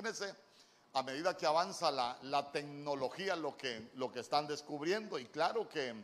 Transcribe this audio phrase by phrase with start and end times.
[0.00, 0.34] imagínense
[0.94, 5.68] a medida que avanza la, la tecnología lo que, lo que están descubriendo y claro
[5.68, 5.94] que,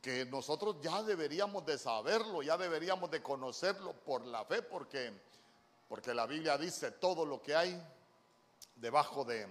[0.00, 5.12] que nosotros ya deberíamos de saberlo, ya deberíamos de conocerlo por la fe porque,
[5.88, 7.82] porque la Biblia dice todo lo que hay
[8.76, 9.48] debajo de,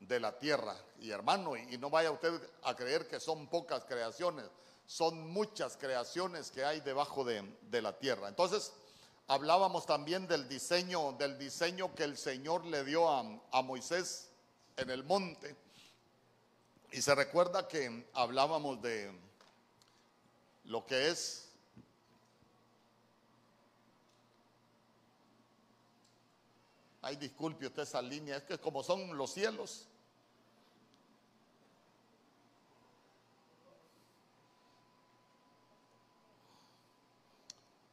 [0.00, 0.76] de la tierra.
[1.00, 2.32] Y hermano, y, no vaya usted
[2.62, 4.46] a creer que son pocas creaciones,
[4.86, 8.28] son muchas creaciones que hay debajo de, de la tierra.
[8.28, 8.72] Entonces,
[9.28, 14.30] Hablábamos también del diseño, del diseño que el Señor le dio a, a Moisés
[14.76, 15.56] en el monte.
[16.92, 19.10] Y se recuerda que hablábamos de
[20.64, 21.42] lo que es
[27.04, 29.88] Ay, disculpe usted esa línea, es que como son los cielos.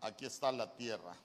[0.02, 1.16] Aquí está la tierra.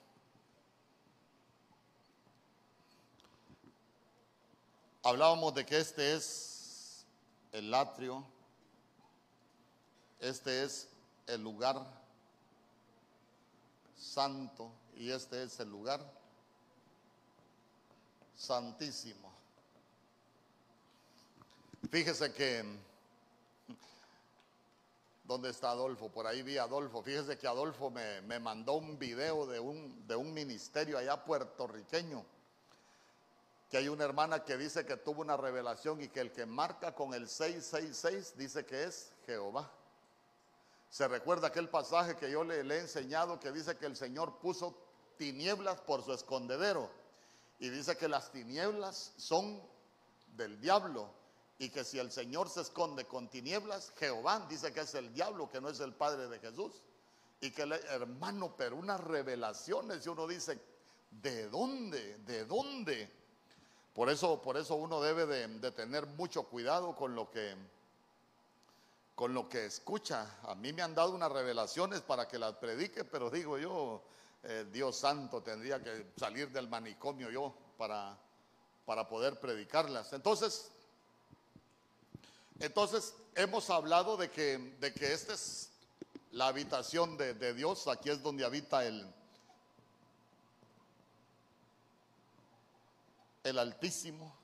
[5.03, 7.05] Hablábamos de que este es
[7.51, 8.25] el atrio,
[10.19, 10.89] este es
[11.27, 11.85] el lugar
[13.97, 16.01] santo y este es el lugar
[18.35, 19.31] santísimo.
[21.91, 22.65] Fíjese que,
[25.25, 26.09] ¿dónde está Adolfo?
[26.09, 27.01] Por ahí vi a Adolfo.
[27.03, 32.25] Fíjese que Adolfo me, me mandó un video de un, de un ministerio allá puertorriqueño
[33.69, 36.93] que hay una hermana que dice que tuvo una revelación y que el que marca
[36.93, 39.71] con el 666 dice que es Jehová.
[40.89, 44.77] Se recuerda aquel pasaje que yo le, he enseñado que dice que el Señor puso
[45.17, 46.89] tinieblas por su escondedero
[47.59, 49.61] y dice que las tinieblas son
[50.37, 51.09] del diablo
[51.57, 55.49] y que si el Señor se esconde con tinieblas, Jehová dice que es el diablo,
[55.49, 56.81] que no es el Padre de Jesús.
[57.39, 60.59] Y que el hermano, pero unas revelaciones y uno dice,
[61.11, 62.17] ¿de dónde?
[62.19, 63.09] ¿De dónde?
[63.93, 67.55] Por eso, por eso uno debe de, tener mucho cuidado con lo que
[69.15, 70.39] con lo que escucha.
[70.43, 74.03] A mí me han dado unas revelaciones para que las predique, pero digo yo,
[74.43, 78.17] eh, Dios santo, tendría que salir del manicomio yo para,
[78.85, 80.11] para poder predicarlas.
[80.11, 80.74] Entonces,
[82.59, 85.69] entonces hemos hablado de que, de que esta es
[86.31, 89.05] la habitación de, de Dios, aquí es donde habita el,
[93.45, 94.35] el Altísimo.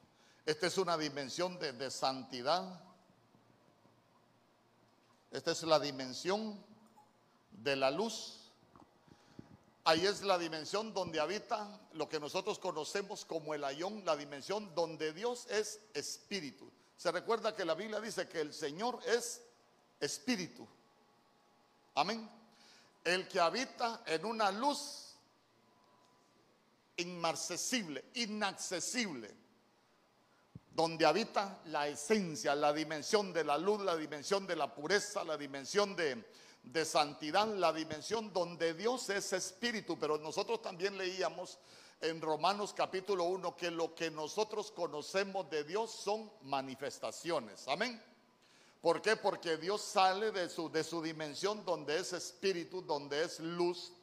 [0.45, 2.81] Esta es una dimensión de, santidad.
[5.31, 6.63] Esta es la dimensión
[7.51, 8.51] de la luz.
[9.83, 14.73] Ahí es la dimensión donde habita lo que nosotros conocemos como el ayón, la dimensión
[14.75, 16.71] donde Dios es espíritu.
[17.01, 19.41] Se recuerda que la Biblia dice que el Señor es
[19.99, 20.67] espíritu.
[21.95, 22.29] Amén.
[23.03, 25.15] El que habita en una luz
[26.97, 29.33] inmarcesible, inaccesible,
[30.69, 35.37] donde habita la esencia, la dimensión de la luz, la dimensión de la pureza, la
[35.37, 36.23] dimensión de,
[36.61, 39.97] de santidad, la dimensión donde Dios es espíritu.
[39.97, 41.57] Pero nosotros también leíamos
[42.01, 47.67] en Romanos capítulo 1 que lo que nosotros conocemos de Dios son manifestaciones.
[47.67, 48.01] Amén.
[48.81, 49.15] ¿Por qué?
[49.15, 53.93] Porque Dios sale de su, de su dimensión donde es espíritu, donde es luz,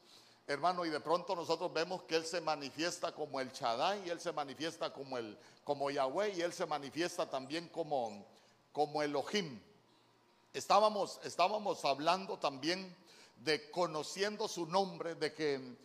[0.46, 4.20] hermano, y de pronto nosotros vemos que Él se manifiesta como el Shaddai, y Él
[4.20, 8.24] se manifiesta como, el, como Yahweh, y Él se manifiesta también como,
[8.72, 9.60] como Elohim.
[10.54, 12.94] Estábamos, estábamos hablando también
[13.38, 15.76] de conociendo su nombre, de que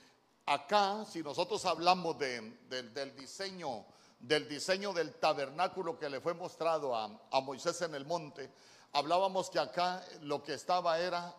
[0.46, 3.86] acá, si nosotros hablamos de, del diseño,
[4.20, 8.52] del diseño del tabernáculo que le fue mostrado a, a Moisés en el monte,
[8.94, 11.34] hablábamos que acá lo que estaba era,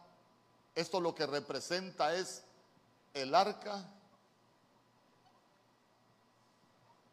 [0.74, 2.42] esto lo que representa es
[3.14, 3.88] el arca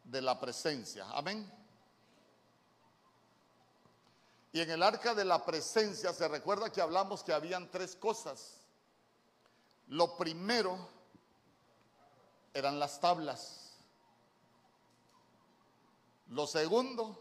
[0.04, 1.06] de la presencia.
[1.12, 1.50] Amén.
[4.54, 8.58] Y en el arca de la presencia se recuerda que hablamos que habían tres cosas.
[9.88, 10.90] Lo primero
[12.54, 13.78] eran las tablas.
[16.30, 17.20] Lo segundo,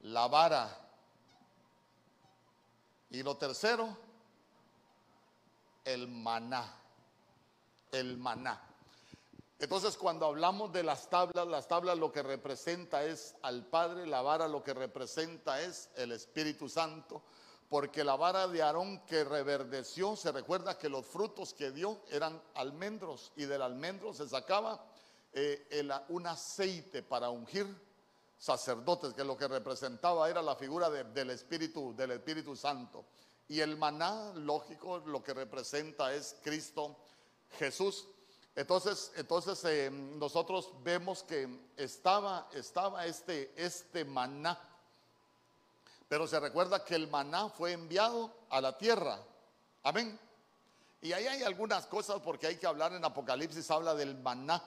[0.00, 0.80] la vara.
[3.10, 3.96] Y lo tercero,
[5.84, 6.84] el maná
[7.94, 8.60] el maná.
[9.58, 14.20] Entonces cuando hablamos de las tablas, las tablas lo que representa es al Padre, la
[14.20, 17.22] vara lo que representa es el Espíritu Santo,
[17.74, 22.40] porque la vara de Aarón que reverdeció, se recuerda que los frutos que dio eran
[22.54, 24.86] almendros y del almendro se sacaba
[25.32, 27.66] eh, un aceite para ungir
[28.38, 33.06] sacerdotes, que lo que representaba era la figura del Espíritu, del Espíritu Santo.
[33.48, 36.96] Y el maná, lógico, lo que representa es Cristo
[37.58, 38.06] Jesús.
[38.54, 44.60] Entonces, entonces eh, nosotros vemos que estaba, estaba este, este maná.
[46.08, 49.18] Pero se recuerda que el maná fue enviado a la tierra.
[49.82, 50.18] Amén.
[51.00, 54.62] Y ahí hay algunas cosas porque hay que hablar en Apocalipsis, habla del maná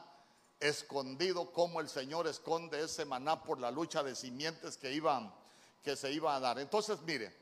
[0.60, 5.34] escondido, como el Señor esconde ese maná por la lucha de simientes que, iba,
[5.84, 6.60] que se iba a dar.
[6.60, 7.34] Entonces, mire,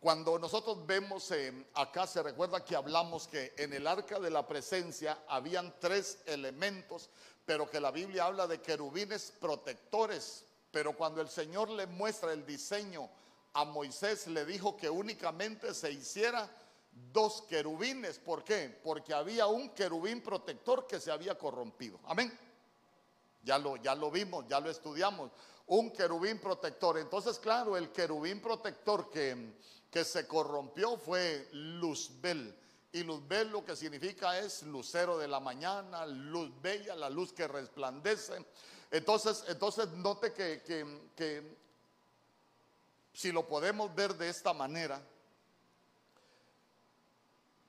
[0.00, 4.46] cuando nosotros vemos eh, acá, se recuerda que hablamos que en el arca de la
[4.46, 7.10] presencia habían tres elementos,
[7.44, 10.44] pero que la Biblia habla de querubines protectores.
[10.70, 13.08] Pero cuando el Señor le muestra el diseño
[13.52, 16.48] a Moisés, le dijo que únicamente se hiciera
[17.12, 18.18] dos querubines.
[18.18, 18.78] ¿Por qué?
[18.82, 21.98] Porque había un querubín protector que se había corrompido.
[22.04, 22.36] Amén.
[23.42, 25.30] Ya lo, ya lo vimos, ya lo estudiamos.
[25.66, 26.98] Un querubín protector.
[26.98, 29.54] Entonces, claro, el querubín protector que
[29.90, 32.56] que se corrompió fue Luzbel.
[32.92, 37.46] Y Luzbel lo que significa es lucero de la mañana, luz bella, la luz que
[37.46, 38.44] resplandece.
[38.90, 40.62] Entonces, entonces note que,
[41.14, 41.56] que
[43.12, 45.00] si lo podemos ver de esta manera,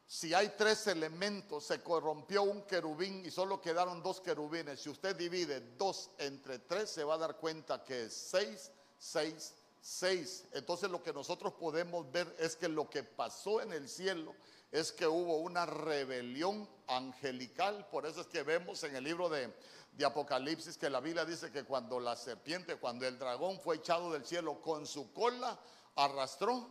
[0.07, 4.81] si hay tres elementos, se corrompió un querubín y solo quedaron dos querubines.
[4.81, 9.53] Si usted divide dos entre tres, se va a dar cuenta que es seis, seis,
[9.81, 10.47] 6.
[10.53, 14.35] Entonces lo que nosotros podemos ver es que lo que pasó en el cielo
[14.71, 17.87] es que hubo una rebelión angelical.
[17.89, 19.51] Por eso es que vemos en el libro de,
[19.91, 24.11] de, Apocalipsis que la Biblia dice que cuando la serpiente, cuando el dragón fue echado
[24.11, 25.59] del cielo con su cola,
[25.95, 26.67] arrastró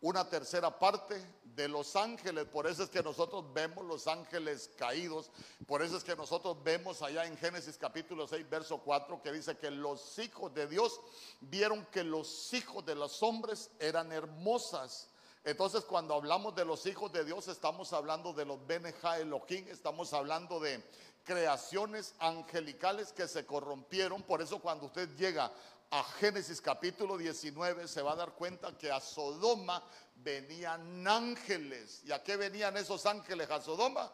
[0.00, 2.46] una tercera parte de los ángeles.
[2.46, 5.30] Por eso es que nosotros vemos los ángeles caídos.
[5.66, 9.56] Por eso es que nosotros vemos allá en Génesis capítulo 6, verso 4, que dice
[9.56, 11.00] que los hijos de Dios
[11.40, 15.08] vieron que los hijos de los hombres eran hermosas.
[15.44, 20.12] Entonces cuando hablamos de los hijos de Dios estamos hablando de los Beneja Elohim, estamos
[20.12, 20.82] hablando de
[21.24, 24.22] creaciones angelicales que se corrompieron.
[24.22, 25.52] Por eso cuando usted llega
[25.90, 29.82] a Génesis capítulo 19 se va a dar cuenta que a Sodoma
[30.16, 32.02] venían ángeles.
[32.04, 34.10] ¿Y a qué venían esos ángeles a Sodoma?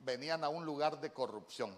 [0.00, 1.74] Venían a un lugar de corrupción.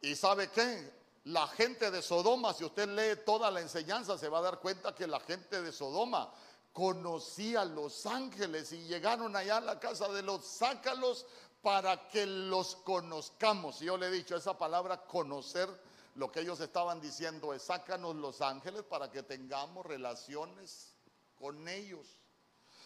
[0.00, 1.03] ¿Y sabe qué?
[1.24, 4.94] La gente de Sodoma, si usted lee toda la enseñanza, se va a dar cuenta
[4.94, 6.32] que la gente de Sodoma
[6.72, 11.24] conocía a los ángeles y llegaron allá a la casa de los sácalos
[11.62, 13.80] para que los conozcamos.
[13.80, 15.68] Yo le he dicho esa palabra conocer,
[16.16, 20.94] lo que ellos estaban diciendo es sácanos los ángeles para que tengamos relaciones
[21.36, 22.18] con ellos.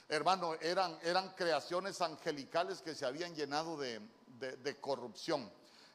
[0.09, 4.01] Hermano, eran, eran creaciones angelicales que se habían llenado de,
[4.81, 5.51] corrupción.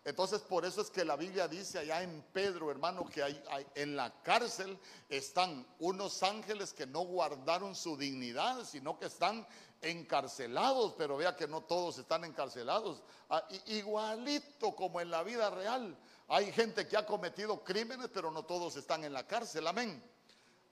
[0.05, 3.41] Entonces, por eso es que la Biblia dice allá en Pedro, hermano, que hay,
[3.75, 4.77] en la cárcel
[5.07, 9.47] están unos ángeles que no guardaron su dignidad, sino que están
[9.81, 13.01] encarcelados, pero vea que no todos están encarcelados.
[13.29, 15.97] Ah, igualito como en la vida real.
[16.27, 19.67] Hay gente que ha cometido crímenes, pero no todos están en la cárcel.
[19.67, 20.03] Amén.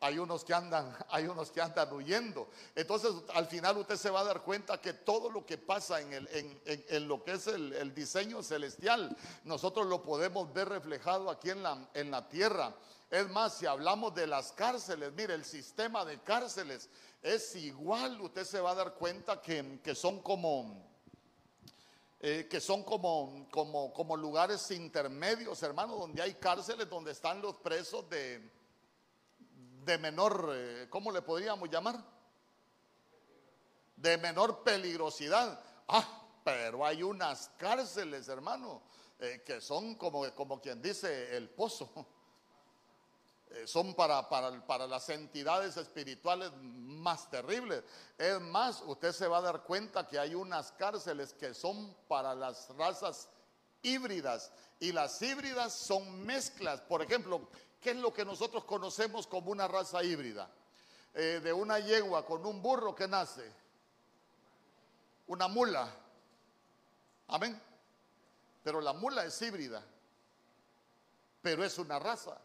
[0.03, 2.49] Hay unos que andan, hay unos que andan huyendo.
[2.75, 7.07] Entonces, al final usted se va a dar cuenta que todo lo que pasa en,
[7.07, 12.09] lo que es el, diseño celestial, nosotros lo podemos ver reflejado aquí en la, en
[12.09, 12.73] la tierra.
[13.11, 16.89] Es más, si hablamos de las cárceles, mire, el sistema de cárceles
[17.21, 20.89] es igual, usted se va a dar cuenta que, son como...
[22.23, 27.55] Eh, que son como, como, como lugares intermedios, hermano, donde hay cárceles donde están los
[27.55, 28.60] presos de,
[29.85, 32.03] de menor, eh, ¿cómo le podríamos llamar?
[33.95, 35.59] De menor peligrosidad.
[35.87, 38.81] Ah, pero hay unas cárceles, hermano,
[39.19, 41.89] eh, que son como, como quien dice el pozo.
[43.49, 47.83] Eh, son para, para, las entidades espirituales más terribles.
[48.17, 52.33] Es más, usted se va a dar cuenta que hay unas cárceles que son para
[52.33, 53.29] las razas
[53.81, 56.79] híbridas y las híbridas son mezclas.
[56.81, 57.49] Por ejemplo,
[57.81, 60.49] ¿qué es lo que nosotros conocemos como una raza híbrida?
[61.13, 63.51] Eh, de una yegua con un burro que nace,
[65.27, 65.93] una mula.
[67.27, 67.59] Amén.
[68.63, 69.83] Pero la mula es híbrida,
[71.41, 72.37] pero es una raza.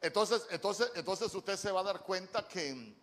[0.00, 2.94] Entonces, entonces, entonces usted se va a dar cuenta que,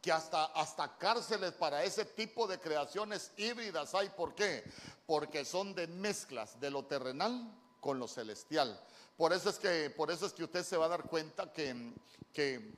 [0.00, 4.08] que hasta, hasta cárceles para ese tipo de creaciones híbridas hay.
[4.10, 4.64] ¿Por qué?
[5.06, 8.80] Porque son de mezclas de lo terrenal con lo celestial.
[9.16, 11.92] Por eso es que, por eso es que usted se va a dar cuenta que,
[12.32, 12.72] que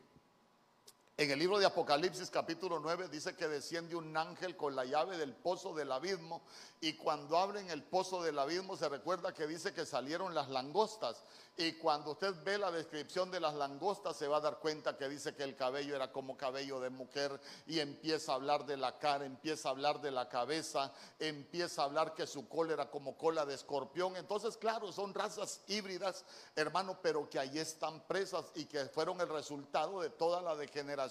[1.21, 5.19] En el libro de Apocalipsis capítulo 9 dice que desciende un ángel con la llave
[5.19, 6.41] del pozo del abismo
[6.81, 11.23] y cuando abren el pozo del abismo se recuerda que dice que salieron las langostas
[11.59, 15.11] y cuando usted ve la descripción de las langostas se va a dar cuenta que
[15.11, 18.99] dice que el cabello era como cabello de mujer y empieza a hablar de la
[18.99, 23.19] cara, empieza a hablar de la cabeza, empieza a hablar que su cola era como
[23.19, 24.17] cola de escorpión.
[24.17, 26.25] Entonces, claro, son razas híbridas,
[26.57, 31.10] hermano, pero que ahí están presas y que fueron el resultado de toda la degeneración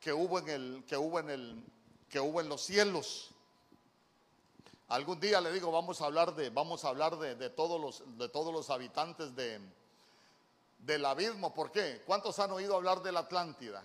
[0.00, 1.64] que hubo en el que hubo en el
[2.08, 3.30] que hubo en los cielos.
[4.88, 8.28] Algún día le digo, vamos a hablar de, vamos a hablar de, todos, los, de
[8.28, 9.58] todos los habitantes de,
[10.80, 11.54] del abismo.
[11.54, 12.02] ¿Por qué?
[12.04, 13.82] ¿Cuántos han oído hablar de la Atlántida?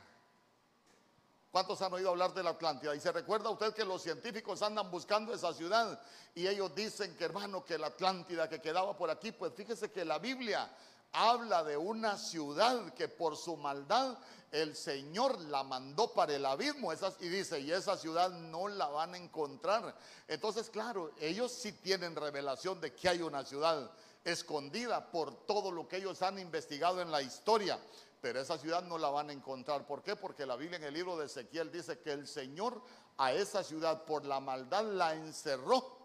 [1.50, 2.94] ¿Cuántos han oído hablar de la Atlántida?
[2.94, 6.02] Y se recuerda usted que los científicos andan buscando esa ciudad
[6.36, 10.04] y ellos dicen que hermano, que la Atlántida que quedaba por aquí, pues fíjese que
[10.04, 10.70] la Biblia
[11.12, 14.18] habla de una ciudad que por su maldad
[14.52, 19.14] el Señor la mandó para el abismo y dice, y esa ciudad no la van
[19.14, 19.96] a encontrar.
[20.28, 23.92] Entonces, claro, ellos sí tienen revelación de que hay una ciudad
[24.24, 27.80] escondida por todo lo que ellos han investigado en la historia.
[28.22, 29.86] Pero esa ciudad no la van a encontrar.
[29.86, 30.16] ¿Por qué?
[30.16, 32.82] Porque la Biblia en el libro de Ezequiel dice que el Señor
[33.18, 35.98] a esa ciudad por la maldad la encerró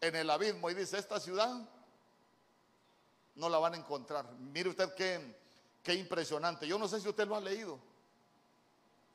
[0.00, 0.70] en el abismo.
[0.70, 1.68] Y dice, esta ciudad
[3.36, 4.32] no la van a encontrar.
[4.32, 5.36] Mire usted qué,
[5.86, 6.66] Qué impresionante.
[6.66, 7.78] Yo no sé si usted lo ha leído.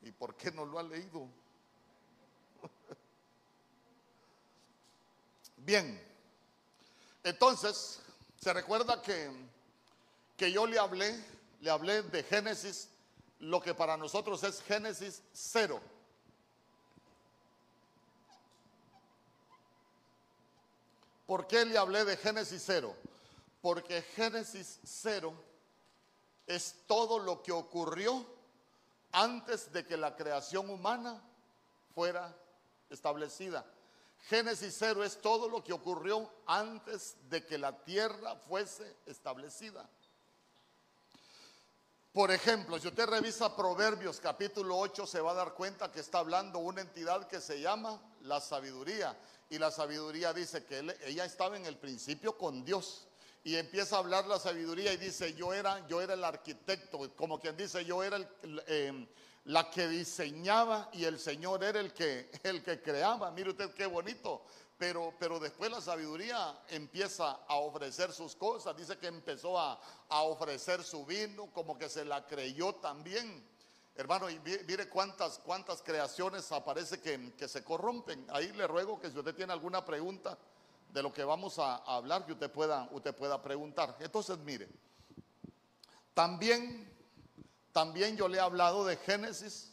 [0.00, 1.28] ¿Y por qué no lo ha leído?
[5.58, 6.02] Bien.
[7.22, 8.00] Entonces,
[8.40, 9.30] se recuerda que,
[10.34, 11.22] que yo le hablé,
[11.60, 12.88] le hablé de Génesis,
[13.40, 15.78] lo que para nosotros es Génesis cero.
[21.26, 22.96] ¿Por qué le hablé de Génesis cero?
[23.62, 25.32] Porque Génesis cero
[26.46, 28.26] es todo lo que ocurrió
[29.12, 31.22] antes de que la creación humana
[31.94, 32.36] fuera
[32.90, 33.64] establecida.
[34.28, 39.88] Génesis cero es todo lo que ocurrió antes de que la tierra fuese establecida.
[42.12, 46.18] Por ejemplo, si usted revisa Proverbios capítulo 8, se va a dar cuenta que está
[46.18, 49.16] hablando una entidad que se llama la sabiduría.
[49.48, 53.06] Y la sabiduría dice que ella estaba en el principio con Dios
[53.44, 57.40] y empieza a hablar la sabiduría y dice, yo era, yo era el arquitecto, como
[57.40, 58.18] quien dice, yo era
[58.66, 59.06] em,
[59.44, 63.30] la que diseñaba y el Señor era el que, el que creaba.
[63.32, 64.44] Mire usted qué bonito.
[64.78, 68.76] Pero, pero después la sabiduría empieza a ofrecer sus cosas.
[68.76, 73.48] Dice que empezó a, ofrecer su vino, como que se la creyó también.
[73.94, 78.26] Hermano, y mire cuántas, cuántas creaciones aparece que, que se corrompen.
[78.30, 80.36] Ahí le ruego que si usted tiene alguna pregunta,
[80.92, 83.96] de lo que vamos a, hablar que usted pueda, usted pueda preguntar.
[84.00, 84.68] Entonces, mire,
[86.14, 86.90] también,
[87.72, 89.72] también yo le he hablado de Génesis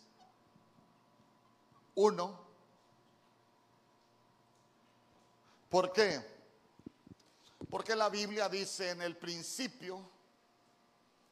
[1.95, 2.49] 1.
[5.69, 6.25] ¿Por qué?
[7.69, 10.09] Porque la Biblia dice en el principio,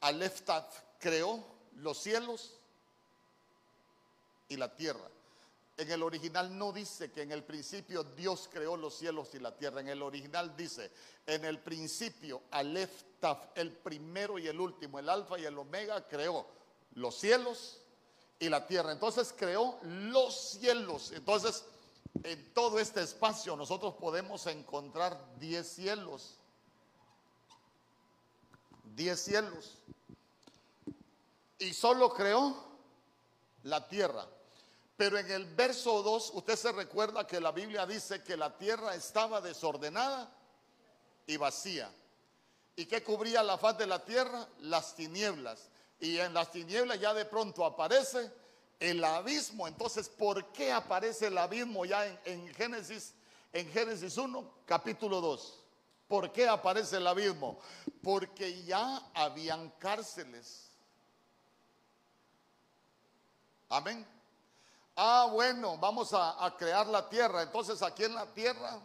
[0.01, 1.44] Aleftaf creó
[1.77, 2.60] los cielos
[4.50, 5.10] y la tierra.
[5.77, 9.55] En el original no dice que en el principio Dios creó los cielos y la
[9.55, 9.79] tierra.
[9.79, 10.91] En el original dice,
[11.27, 16.07] en el principio, Aleph Taf, el primero y el último, el alfa y el omega,
[16.07, 16.48] creó
[16.96, 17.79] los cielos
[18.39, 18.91] y la tierra.
[18.91, 21.12] Entonces creó los cielos.
[21.12, 21.63] Entonces,
[22.24, 26.39] en todo este espacio nosotros podemos encontrar diez cielos.
[28.96, 29.77] Diez cielos.
[31.60, 32.65] Y solo creó
[33.62, 34.27] la tierra.
[34.98, 38.96] Pero en el verso 2, usted se recuerda que la Biblia dice que la tierra
[38.96, 40.27] estaba desordenada
[41.27, 41.89] y vacía.
[42.75, 44.48] ¿Y qué cubría la faz de la tierra?
[44.62, 45.70] Las tinieblas.
[46.00, 48.32] Y en las tinieblas ya de pronto aparece
[48.80, 49.68] el abismo.
[49.68, 53.13] Entonces, ¿por qué aparece el abismo ya en, Génesis,
[53.54, 55.63] en Génesis 1, capítulo 2?
[56.08, 57.60] ¿Por qué aparece el abismo?
[58.01, 60.72] Porque ya habían cárceles.
[63.70, 64.16] Amén.
[65.00, 67.44] Ah, bueno, vamos a, crear la tierra.
[67.44, 68.80] Entonces aquí en la tierra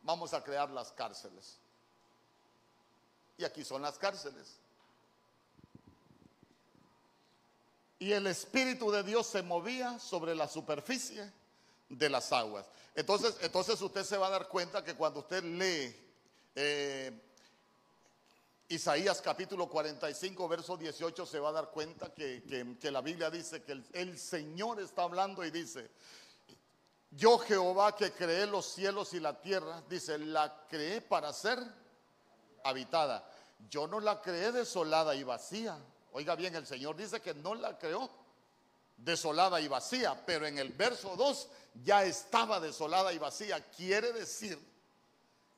[0.00, 1.58] vamos a crear las cárceles.
[3.36, 4.60] Y aquí son las cárceles.
[7.98, 11.32] Y el Espíritu de Dios se movía sobre la superficie
[11.88, 12.66] de las aguas.
[12.94, 15.96] Entonces, entonces usted se va a dar cuenta que cuando usted lee
[16.54, 17.29] eh,
[18.70, 22.40] Isaías capítulo 45, verso 18 se va a dar cuenta que,
[22.84, 25.90] la Biblia dice que el, Señor está hablando y dice,
[27.10, 31.58] yo Jehová que creé los cielos y la tierra, dice, la creé para ser
[32.62, 33.28] habitada.
[33.68, 35.76] Yo no la creé desolada y vacía.
[36.12, 38.08] Oiga bien, el Señor dice que no la creó
[38.96, 41.48] desolada y vacía, pero en el verso 2
[41.82, 43.68] ya estaba desolada y vacía.
[43.70, 44.56] Quiere decir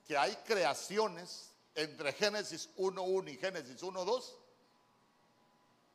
[0.06, 4.42] que hay creaciones entre Génesis 1.1 y Génesis 1.2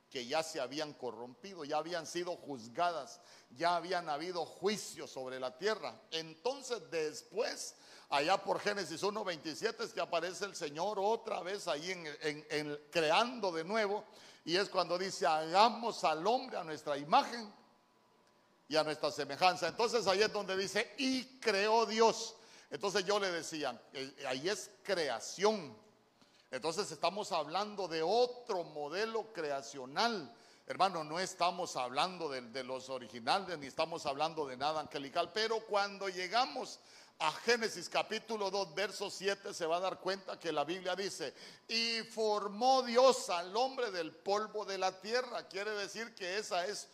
[0.09, 3.19] que ya se habían corrompido, ya habían sido juzgadas,
[3.57, 5.99] ya habían habido juicios sobre la tierra.
[6.11, 7.75] Entonces después,
[8.09, 13.65] allá por Génesis 1.27 es que aparece el Señor otra vez ahí en, creando de
[13.65, 14.05] nuevo.
[14.45, 17.53] Y es cuando dice, hagamos al hombre a nuestra imagen
[18.69, 19.67] y a nuestra semejanza.
[19.67, 22.36] Entonces ahí es donde dice, y creó Dios.
[22.69, 25.75] Entonces yo le decía, eh, ahí es creación
[26.51, 30.33] entonces estamos hablando de otro modelo creacional.
[30.65, 36.09] Hermano, no estamos hablando de, los originales, ni estamos hablando de nada angelical, pero cuando
[36.09, 36.79] llegamos
[37.19, 41.33] a Génesis capítulo 2, verso 7, se va a dar cuenta que la Biblia dice,
[41.67, 45.47] y formó Dios al hombre del polvo de la tierra.
[45.47, 46.87] Quiere decir que esa es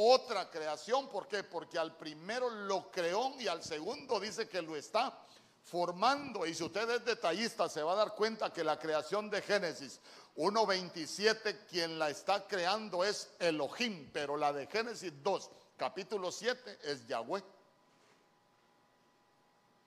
[0.00, 1.08] otra creación.
[1.08, 1.42] ¿Por qué?
[1.42, 5.18] Porque al primero lo creó y al segundo dice que lo está
[5.64, 9.42] formando, y si usted es detallista, se va a dar cuenta que la creación de
[9.42, 10.00] Génesis
[10.36, 17.06] 1.27, quien la está creando es Elohim, pero la de Génesis 2, capítulo 7, es
[17.06, 17.42] Yahweh.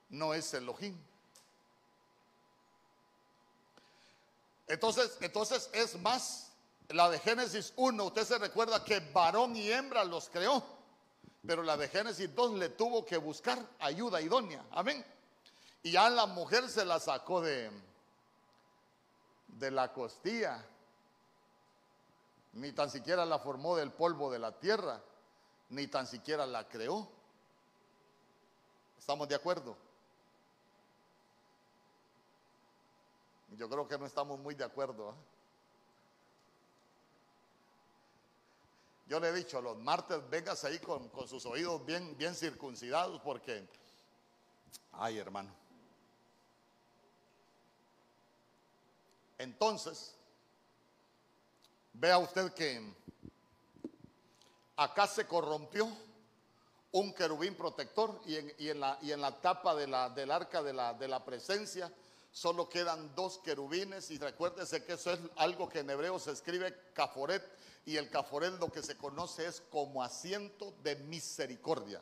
[0.10, 0.96] No es Elohim.
[4.68, 6.51] Entonces, entonces es más,
[6.94, 10.64] la de Génesis 1, usted se recuerda que varón y hembra los creó,
[11.46, 14.66] pero la de Génesis 2 le tuvo que buscar ayuda idónea.
[14.72, 15.06] Amén.
[15.84, 17.72] Y ya la mujer se la sacó de,
[19.48, 20.64] de la costilla.
[22.54, 25.02] Ni tan siquiera la formó del polvo de la tierra.
[25.70, 27.08] Ni tan siquiera la creó.
[29.00, 29.76] ¿Estamos de acuerdo?
[33.58, 35.10] Yo creo que no estamos muy de acuerdo.
[35.10, 35.31] ¿eh?
[39.12, 43.20] Yo le he dicho, los martes vengas ahí con, con sus oídos bien, bien circuncidados
[43.20, 43.68] porque,
[44.94, 45.54] ay hermano,
[49.38, 50.16] Entonces,
[51.92, 52.82] vea usted que
[54.78, 55.90] acá se corrompió
[56.94, 60.72] un querubín protector y en, la, y en la, tapa de la, del arca de
[60.72, 61.92] la, de la presencia
[62.32, 66.92] solo quedan dos querubines y recuérdese que eso es algo que en hebreo se escribe
[66.94, 67.44] caforet
[67.86, 72.02] y el caforet lo que se conoce es como asiento de misericordia.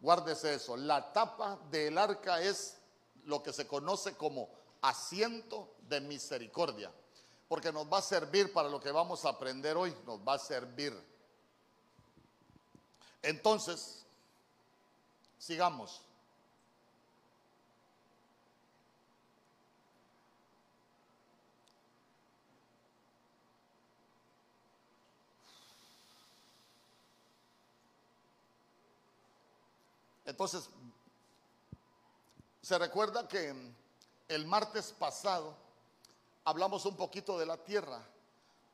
[0.00, 2.78] Guárdese eso, la tapa del arca es
[3.24, 4.48] lo que se conoce como
[4.80, 6.92] asiento de misericordia,
[7.48, 10.38] porque nos va a servir para lo que vamos a aprender hoy, nos va a
[10.38, 10.96] servir.
[13.22, 14.04] Entonces,
[15.38, 16.02] sigamos.
[30.28, 30.68] Entonces,
[32.60, 33.72] se recuerda que
[34.28, 35.56] el martes pasado
[36.44, 38.06] hablamos un poquito de la tierra,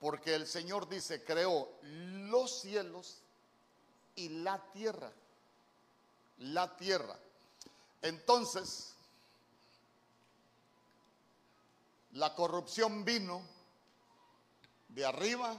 [0.01, 3.23] porque el Señor dice, creó los cielos
[4.17, 5.13] y la tierra.
[6.39, 7.17] La tierra.
[8.03, 8.97] Entonces,
[12.15, 13.43] la corrupción vino
[14.89, 15.57] de arriba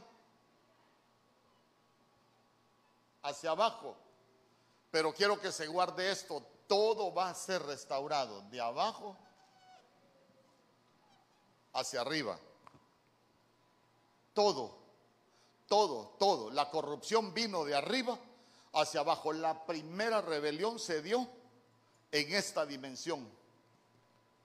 [3.24, 3.96] hacia abajo.
[4.96, 9.18] Pero quiero que se guarde esto, todo va a ser restaurado de abajo
[11.74, 12.40] hacia arriba.
[14.34, 14.74] Todo,
[15.68, 16.50] todo, todo.
[16.50, 18.18] La corrupción vino de arriba
[18.72, 19.34] hacia abajo.
[19.34, 21.28] La primera rebelión se dio
[22.14, 23.30] en esta dimensión.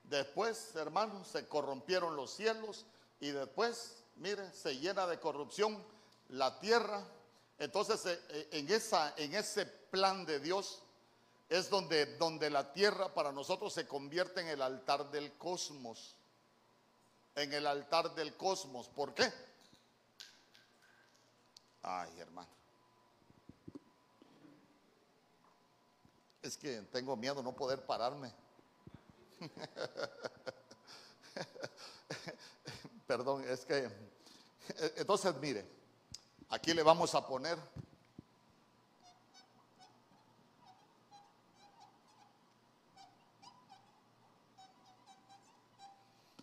[0.03, 2.87] Después, hermanos, se corrompieron los cielos
[3.21, 5.81] y después, mire, se llena de corrupción
[6.29, 7.07] la tierra.
[7.61, 10.83] Entonces, eh, eh, en, esa, en ese plan de Dios
[11.49, 16.17] es donde, donde la tierra para nosotros se convierte en el altar del cosmos
[17.35, 18.89] en el altar del cosmos.
[18.89, 19.31] ¿Por qué?
[21.83, 22.49] Ay, hermano.
[26.43, 28.33] Es que tengo miedo no poder pararme.
[33.07, 33.91] Perdón, es que...
[34.97, 35.80] Entonces, mire,
[36.51, 37.59] aquí le vamos a poner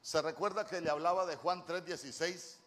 [0.07, 2.59] Se recuerda que le hablaba de Juan 3:16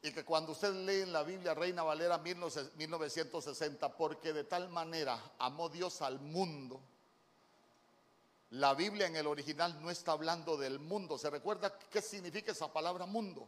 [0.00, 5.20] y que cuando usted lee en la Biblia Reina Valera 1960, porque de tal manera
[5.38, 6.80] amó Dios al mundo,
[8.52, 11.18] la Biblia en el original no está hablando del mundo.
[11.18, 13.46] ¿Se recuerda qué significa esa palabra mundo?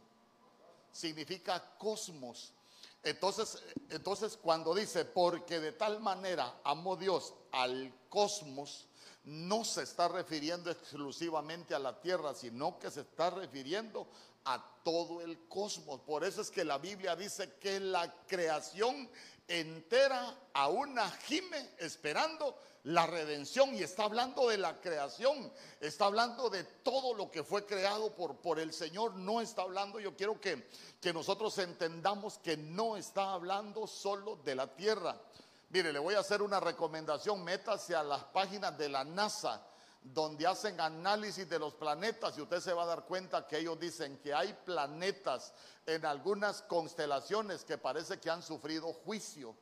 [0.91, 2.53] Significa cosmos.
[3.03, 8.88] Entonces, entonces cuando dice, porque de tal manera amó Dios al cosmos,
[9.29, 14.07] no se está refiriendo exclusivamente a la tierra, sino que se está refiriendo
[14.45, 15.99] a todo el cosmos.
[16.01, 19.07] Por eso es que la Biblia dice que la creación
[19.47, 26.63] entera aún gime esperando la redención y está hablando de la creación, está hablando de
[26.63, 30.67] todo lo que fue creado por, por el Señor, no está hablando, yo quiero que,
[30.99, 35.19] que nosotros entendamos que no está hablando solo de la tierra.
[35.69, 39.63] Mire, le voy a hacer una recomendación, métase a las páginas de la NASA
[40.01, 43.79] donde hacen análisis de los planetas y usted se va a dar cuenta que ellos
[43.79, 45.53] dicen que hay planetas
[45.85, 49.55] en algunas constelaciones que parece que han sufrido juicio.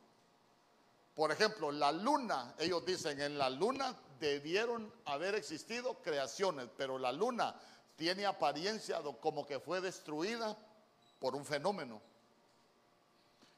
[1.14, 7.12] Por ejemplo, la luna, ellos dicen, en la luna debieron haber existido creaciones, pero la
[7.12, 7.54] luna
[7.96, 10.56] tiene apariencia como que fue destruida
[11.18, 12.00] por un fenómeno.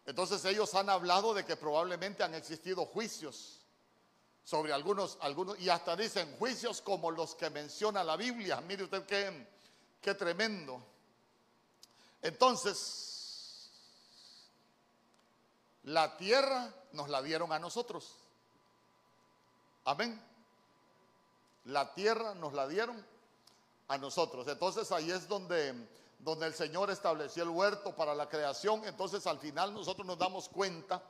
[0.07, 3.61] Entonces ellos han hablado de que probablemente han existido juicios
[4.45, 8.61] sobre algunos, algunos, y hasta dicen juicios como los que menciona la Biblia.
[8.61, 9.47] Mire usted qué,
[10.01, 10.83] qué tremendo.
[12.23, 13.71] Entonces,
[15.85, 18.17] la tierra nos la dieron a nosotros.
[19.85, 20.21] Amén.
[21.65, 23.05] La tierra nos la dieron
[23.89, 24.47] a nosotros.
[24.49, 25.75] Entonces ahí es donde,
[26.23, 28.85] donde el Señor estableció el huerto para la creación.
[28.85, 31.03] Entonces al final nosotros nos damos cuenta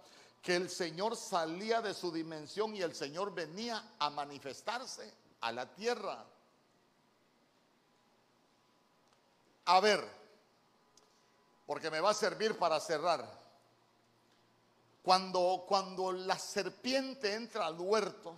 [0.42, 5.66] que el Señor salía de su dimensión y el Señor venía a manifestarse a la
[5.74, 6.24] tierra.
[9.66, 10.04] A ver,
[11.66, 13.38] porque me va a servir para cerrar.
[15.02, 18.36] Cuando, cuando la serpiente entra al huerto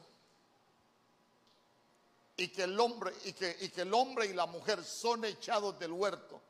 [2.37, 5.79] y que el hombre y que, y que el hombre y la mujer son echados
[5.79, 6.41] del huerto,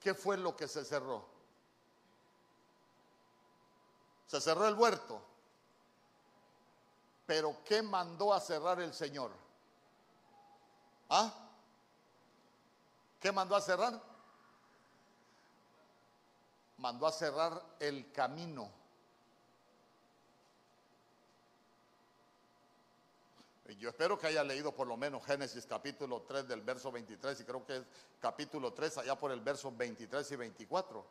[0.00, 1.24] ¿qué fue lo que se cerró?
[4.26, 5.20] Se cerró el huerto.
[7.26, 9.30] Pero ¿qué mandó a cerrar el Señor?
[11.08, 11.32] ¿Ah?
[13.20, 14.10] ¿Qué mandó a cerrar?
[16.80, 18.70] mandó a cerrar el camino.
[23.78, 27.44] Yo espero que haya leído por lo menos Génesis capítulo 3 del verso 23 y
[27.44, 27.82] creo que es
[28.20, 31.06] capítulo 3 allá por el verso 23 y 24.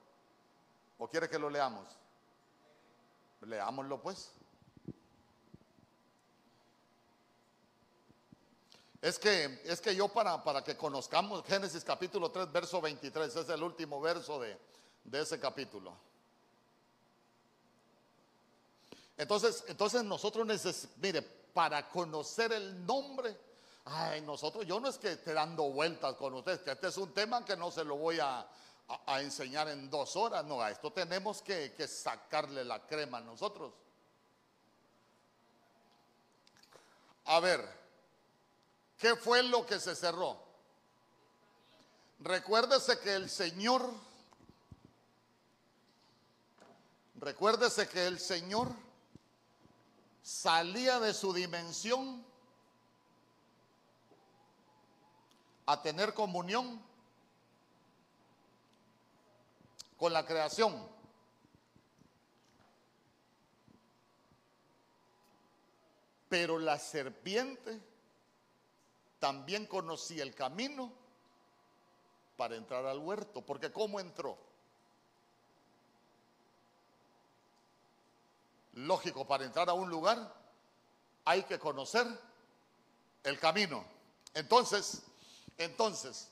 [0.97, 1.87] ¿O quiere que lo leamos?
[3.41, 4.31] Leámoslo pues.
[9.01, 13.49] Es que, es que yo para, para que conozcamos Génesis capítulo 3, verso 23, es
[13.49, 14.57] el último verso de,
[15.05, 15.93] de ese capítulo.
[19.15, 23.37] Entonces, entonces nosotros necesitamos, mire, para conocer el nombre,
[23.85, 27.13] ay, nosotros, yo no es que esté dando vueltas con ustedes, que este es un
[27.13, 28.47] tema que no se lo voy a,
[29.19, 33.71] enseñar en dos horas, no, a esto tenemos que, que sacarle la crema a nosotros.
[37.25, 37.63] A ver,
[38.97, 40.41] ¿qué fue lo que se cerró?
[42.19, 43.93] Recuérdese que el Señor
[47.19, 48.69] Recuérdese que el Señor
[50.29, 52.23] salía de su dimensión
[55.65, 56.79] a tener comunión
[59.97, 60.87] con la creación.
[66.29, 67.81] Pero la serpiente
[69.17, 70.93] también conocía el camino
[72.37, 74.37] para entrar al huerto, porque ¿cómo entró?
[78.73, 80.33] Lógico, para entrar a un lugar
[81.25, 82.07] hay que conocer
[83.23, 83.83] el camino.
[84.33, 85.03] Entonces,
[85.57, 86.29] entonces,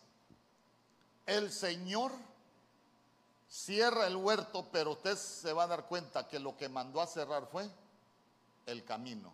[1.26, 2.12] el Señor
[3.50, 7.08] cierra el huerto, pero usted se va a dar cuenta que lo que mandó a
[7.08, 7.69] cerrar fue
[8.65, 9.34] el camino.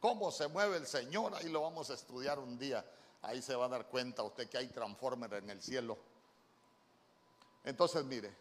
[0.00, 1.34] ¿Cómo se mueve el Señor?
[1.34, 2.84] Ahí lo vamos a estudiar un día.
[3.22, 5.96] Ahí se va a dar cuenta usted que hay transformer en el cielo.
[7.64, 8.34] Entonces, mire.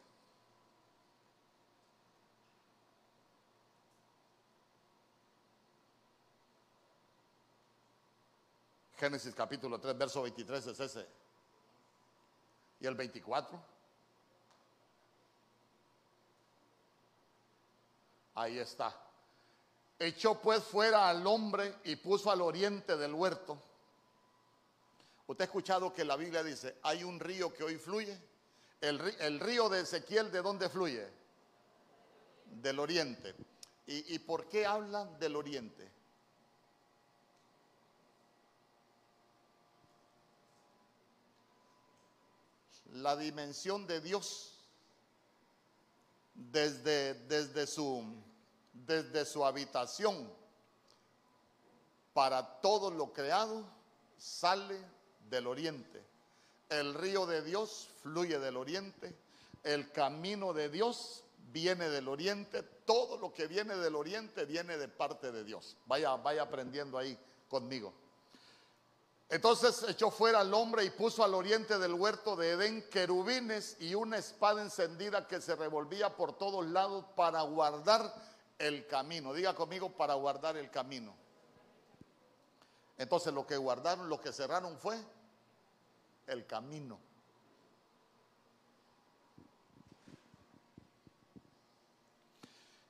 [8.97, 11.07] Génesis capítulo 3, verso 23 es ese.
[12.79, 13.59] ¿Y el 24?
[18.35, 18.95] Ahí está.
[19.97, 23.61] Echó pues fuera al hombre y puso al oriente del huerto.
[25.27, 28.30] Usted ha escuchado que la Biblia dice, hay un río que hoy fluye
[28.81, 31.07] el, río de Ezequiel, ¿de dónde fluye?
[32.45, 33.35] Del oriente.
[33.87, 35.91] ¿Y, ¿Y por qué hablan del oriente?
[42.93, 44.57] la dimensión de Dios
[46.33, 48.03] desde, desde, su,
[48.73, 50.31] desde su habitación
[52.13, 53.65] para todo lo creado
[54.17, 54.83] sale
[55.29, 56.03] del oriente.
[56.71, 59.13] El río de Dios fluye del oriente.
[59.61, 62.63] El camino de Dios viene del oriente.
[62.63, 65.75] Todo lo que viene del oriente viene de parte de Dios.
[65.85, 67.17] Vaya, vaya aprendiendo ahí
[67.49, 67.93] conmigo.
[69.27, 73.93] Entonces echó fuera al hombre y puso al oriente del huerto de Edén querubines y
[73.93, 78.13] una espada encendida que se revolvía por todos lados para guardar
[78.57, 79.33] el camino.
[79.33, 81.13] Diga conmigo, para guardar el camino.
[82.97, 84.97] Entonces lo que guardaron, lo que cerraron fue
[86.27, 86.99] el camino.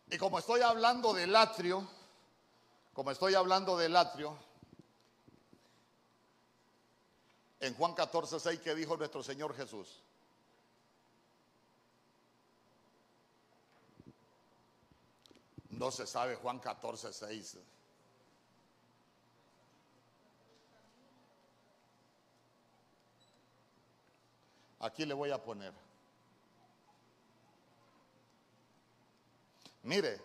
[0.10, 1.88] Y como estoy hablando del atrio,
[2.94, 4.38] como estoy hablando del atrio,
[7.62, 10.02] en Juan 14, 6, que dijo nuestro Señor Jesús.
[15.70, 17.58] No se sabe Juan 14, 6.
[24.82, 25.74] Aquí le voy a poner.
[29.84, 30.20] Mire,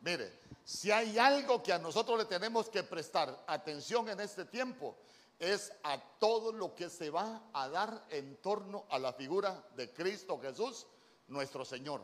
[0.00, 4.96] mire, si hay algo que a nosotros le tenemos que prestar atención en este tiempo,
[5.38, 9.92] es a todo lo que se va a dar en torno a la figura de
[9.92, 10.86] Cristo Jesús,
[11.28, 12.02] nuestro Señor.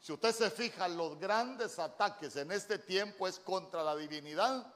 [0.00, 4.72] Si usted se fija, los grandes ataques en este tiempo es contra la divinidad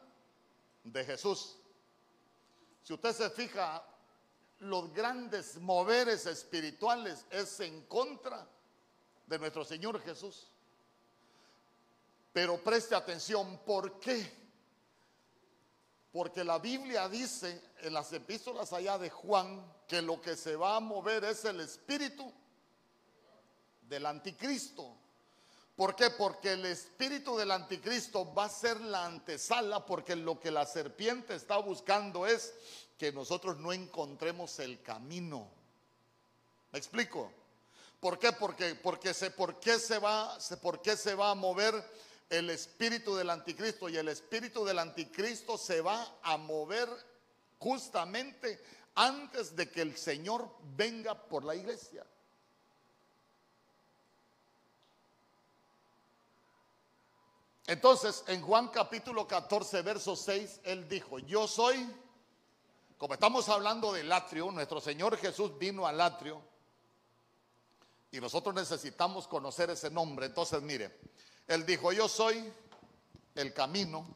[0.85, 1.57] de Jesús.
[2.83, 3.83] Si usted se fija,
[4.61, 8.47] los grandes moveres espirituales es en contra
[9.27, 10.49] de nuestro Señor Jesús.
[12.33, 14.39] Pero preste atención, ¿por qué?
[16.13, 20.77] Porque la Biblia dice en las epístolas allá de Juan que lo que se va
[20.77, 22.31] a mover es el espíritu
[23.89, 24.97] del anticristo.
[25.75, 26.11] ¿Por qué?
[26.11, 31.35] Porque el espíritu del anticristo va a ser la antesala porque lo que la serpiente
[31.35, 32.53] está buscando es
[33.01, 35.49] que nosotros no encontremos el camino.
[36.71, 37.33] ¿Me explico?
[37.99, 38.31] ¿Por qué?
[38.33, 41.83] Porque, porque se, ¿por qué se va, por qué se va a mover
[42.29, 43.89] el espíritu del anticristo?
[43.89, 46.91] Y el espíritu del anticristo se va a mover
[47.59, 48.63] justamente
[48.95, 52.05] antes de que el Señor venga por la iglesia.
[57.67, 61.91] Entonces, en Juan capítulo 14, verso 6, él dijo, yo soy
[63.01, 66.39] como estamos hablando del atrio, nuestro Señor Jesús vino al atrio
[68.11, 70.27] y nosotros necesitamos conocer ese nombre.
[70.27, 71.01] Entonces, mire,
[71.49, 72.53] Él dijo, yo soy
[73.37, 74.07] el camino.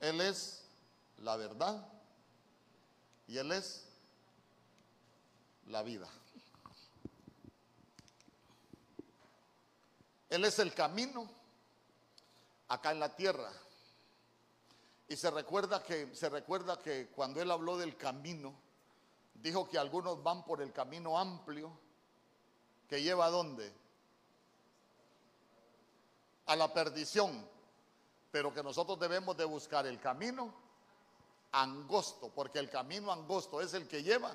[0.00, 0.64] Él es
[1.18, 1.86] la verdad
[3.28, 3.86] y Él es
[5.68, 6.08] la vida.
[10.28, 11.30] Él es el camino
[12.66, 13.52] acá en la tierra.
[15.08, 18.54] Y se recuerda que se recuerda que cuando él habló del camino,
[19.34, 21.70] dijo que algunos van por el camino amplio
[22.88, 23.72] que lleva a dónde?
[26.46, 27.46] A la perdición.
[28.30, 30.52] Pero que nosotros debemos de buscar el camino
[31.52, 34.34] angosto, porque el camino angosto es el que lleva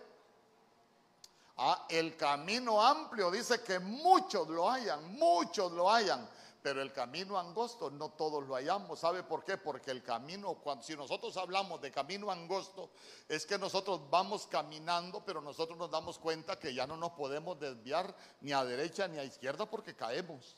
[1.59, 6.27] a el camino amplio dice que muchos lo hayan, muchos lo hayan,
[6.61, 8.99] pero el camino angosto no todos lo hallamos.
[8.99, 9.57] ¿Sabe por qué?
[9.57, 12.89] Porque el camino, cuando, si nosotros hablamos de camino angosto,
[13.27, 17.59] es que nosotros vamos caminando, pero nosotros nos damos cuenta que ya no nos podemos
[17.59, 20.55] desviar ni a derecha ni a izquierda porque caemos.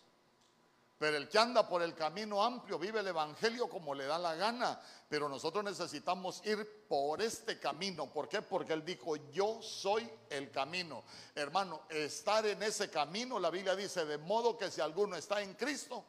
[1.01, 4.35] Pero el que anda por el camino amplio vive el Evangelio como le da la
[4.35, 4.79] gana.
[5.09, 8.13] Pero nosotros necesitamos ir por este camino.
[8.13, 8.43] ¿Por qué?
[8.43, 11.03] Porque Él dijo, yo soy el camino.
[11.33, 15.55] Hermano, estar en ese camino, la Biblia dice, de modo que si alguno está en
[15.55, 16.05] Cristo,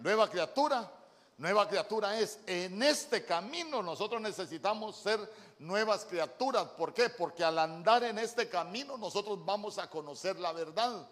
[0.00, 0.92] nueva criatura,
[1.38, 2.40] nueva criatura es.
[2.46, 5.18] En este camino nosotros necesitamos ser
[5.58, 6.68] nuevas criaturas.
[6.76, 7.08] ¿Por qué?
[7.08, 11.08] Porque al andar en este camino nosotros vamos a conocer la verdad.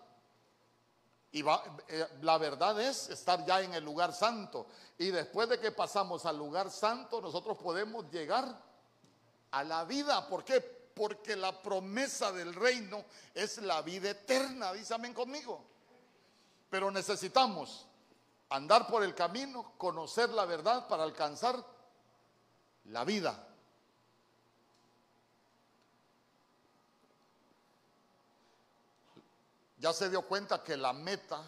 [1.37, 1.45] Y
[1.89, 4.69] eh, la verdad es estar ya en el lugar santo.
[4.97, 8.59] Y después de que pasamos al lugar santo, nosotros podemos llegar
[9.51, 10.27] a la vida.
[10.29, 10.63] ¿Por qué?
[10.63, 14.73] Porque la promesa del reino es la vida eterna.
[14.73, 15.63] Dísame conmigo.
[16.71, 17.87] Pero necesitamos
[18.49, 21.63] andar por el camino, conocer la verdad para alcanzar
[22.85, 23.46] la vida.
[29.79, 31.43] Ya se dio cuenta que la meta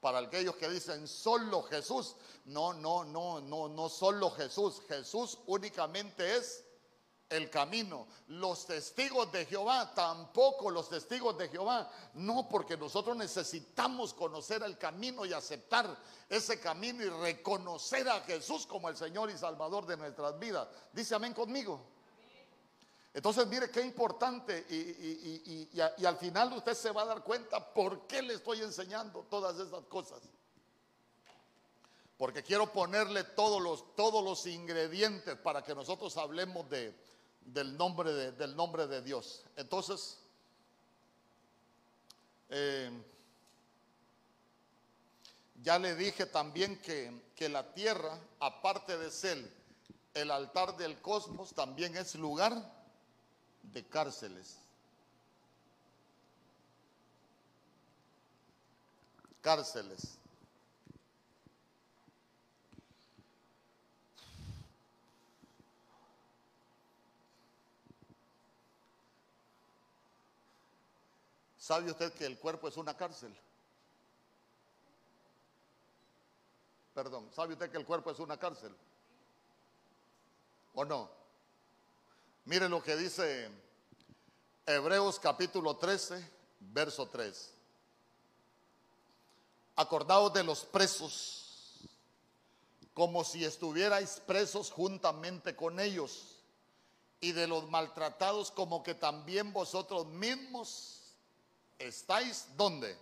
[0.00, 6.36] para aquellos que dicen solo Jesús, no, no, no, no, no solo Jesús, Jesús únicamente
[6.36, 6.64] es
[7.32, 8.06] el camino.
[8.26, 11.90] Los testigos de Jehová, tampoco los testigos de Jehová.
[12.14, 15.96] No, porque nosotros necesitamos conocer el camino y aceptar
[16.28, 20.68] ese camino y reconocer a Jesús como el Señor y Salvador de nuestras vidas.
[20.92, 21.80] Dice amén conmigo.
[23.14, 28.06] Entonces, mire qué importante y, y, al final usted se va a dar cuenta por
[28.06, 30.22] qué le estoy enseñando todas esas cosas.
[32.16, 36.94] Porque quiero ponerle todos los, todos los ingredientes para que nosotros hablemos de,
[37.42, 39.44] del, nombre de, del nombre de Dios.
[39.56, 40.18] Entonces,
[42.48, 42.90] eh,
[45.62, 49.52] ya le dije también que, que la tierra, aparte de ser
[50.14, 52.81] el altar del cosmos, también es lugar
[53.62, 54.58] de cárceles.
[59.40, 60.18] Cárceles.
[71.58, 73.34] ¿Sabe usted que el cuerpo es una cárcel?
[76.92, 78.74] Perdón, ¿sabe usted que el cuerpo es una cárcel?
[80.74, 81.21] ¿O no?
[82.44, 83.48] Mire lo que dice
[84.66, 86.28] Hebreos capítulo 13,
[86.58, 87.50] verso 3.
[89.76, 91.78] Acordaos de los presos,
[92.94, 96.38] como si estuvierais presos juntamente con ellos,
[97.20, 101.14] y de los maltratados como que también vosotros mismos
[101.78, 102.98] estáis donde?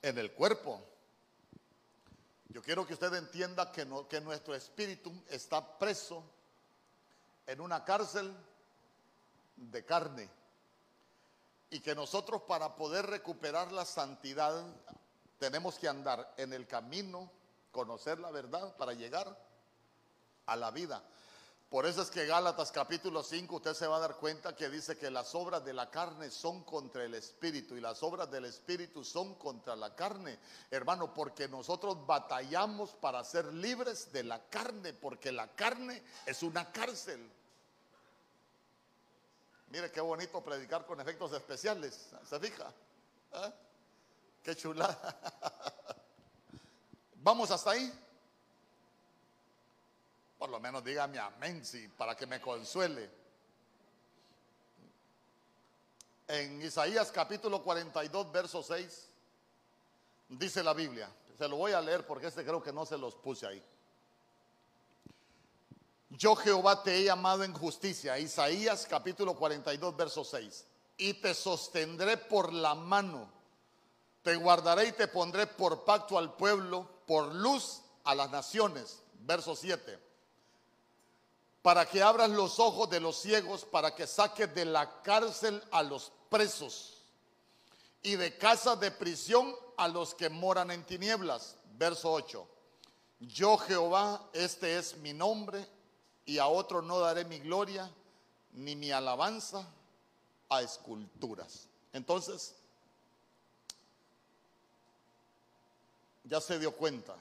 [0.00, 0.80] En el cuerpo.
[2.52, 6.22] Yo quiero que usted entienda que, que nuestro espíritu está preso
[7.46, 8.30] en una cárcel
[9.56, 10.28] de carne
[11.70, 14.66] y que nosotros para poder recuperar la santidad
[15.38, 17.30] tenemos que andar en el camino,
[17.70, 19.34] conocer la verdad para llegar
[20.44, 21.02] a la vida.
[21.72, 24.98] Por eso es que Gálatas capítulo 5 usted se va a dar cuenta que dice
[24.98, 29.02] que las obras de la carne son contra el espíritu y las obras del espíritu
[29.02, 30.38] son contra la carne.
[30.70, 36.70] Hermano, porque nosotros batallamos para ser libres de la carne, porque la carne es una
[36.70, 37.26] cárcel.
[39.68, 42.70] Mire qué bonito predicar con efectos especiales, ¿se fija?
[43.32, 43.52] ¿Eh?
[44.42, 45.18] Qué chulada.
[47.14, 47.90] ¿Vamos hasta ahí?
[50.42, 53.08] Por lo menos dígame amén, sí, para que me consuele.
[56.26, 59.08] En Isaías capítulo 42, verso 6,
[60.30, 61.08] dice la Biblia.
[61.38, 63.62] Se lo voy a leer porque este creo que no se los puse ahí.
[66.10, 68.18] Yo Jehová te he llamado en justicia.
[68.18, 70.66] Isaías capítulo 42, verso 6.
[70.96, 73.30] Y te sostendré por la mano.
[74.24, 79.04] Te guardaré y te pondré por pacto al pueblo, por luz a las naciones.
[79.20, 80.10] Verso 7
[81.62, 85.82] para que abras los ojos de los ciegos, para que saques de la cárcel a
[85.82, 86.98] los presos
[88.02, 91.56] y de casa de prisión a los que moran en tinieblas.
[91.78, 92.48] Verso 8.
[93.20, 95.64] Yo Jehová, este es mi nombre,
[96.26, 97.88] y a otro no daré mi gloria,
[98.52, 99.64] ni mi alabanza
[100.48, 101.68] a esculturas.
[101.92, 102.56] Entonces,
[106.24, 107.14] ya se dio cuenta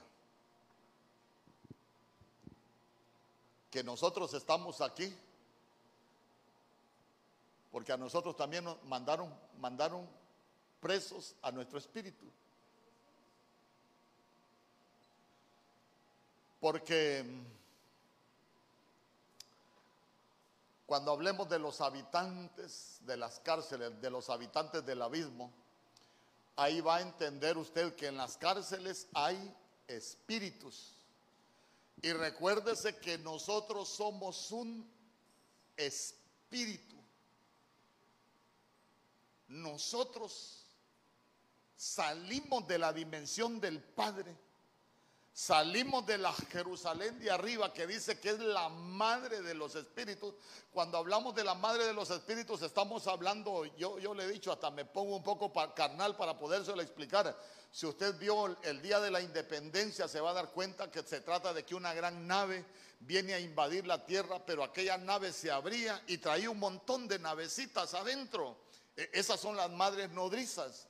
[3.71, 5.15] que nosotros estamos aquí,
[7.71, 10.05] porque a nosotros también nos mandaron, mandaron
[10.81, 12.25] presos a nuestro espíritu.
[16.59, 17.25] Porque
[20.85, 25.49] cuando hablemos de los habitantes de las cárceles, de los habitantes del abismo,
[26.57, 29.55] ahí va a entender usted que en las cárceles hay
[29.87, 30.97] espíritus.
[32.01, 34.89] Y recuérdese que nosotros somos un
[35.77, 36.95] espíritu.
[39.47, 40.65] Nosotros
[41.75, 44.35] salimos de la dimensión del Padre.
[45.33, 50.35] Salimos de la Jerusalén de arriba que dice que es la madre de los espíritus.
[50.71, 54.51] Cuando hablamos de la madre de los espíritus estamos hablando, yo, yo le he dicho,
[54.51, 57.37] hasta me pongo un poco carnal para podérselo explicar.
[57.71, 61.21] Si usted vio el día de la independencia, se va a dar cuenta que se
[61.21, 62.65] trata de que una gran nave
[62.99, 67.19] viene a invadir la tierra, pero aquella nave se abría y traía un montón de
[67.19, 68.57] navecitas adentro.
[68.97, 70.87] E, esas son las madres nodrizas.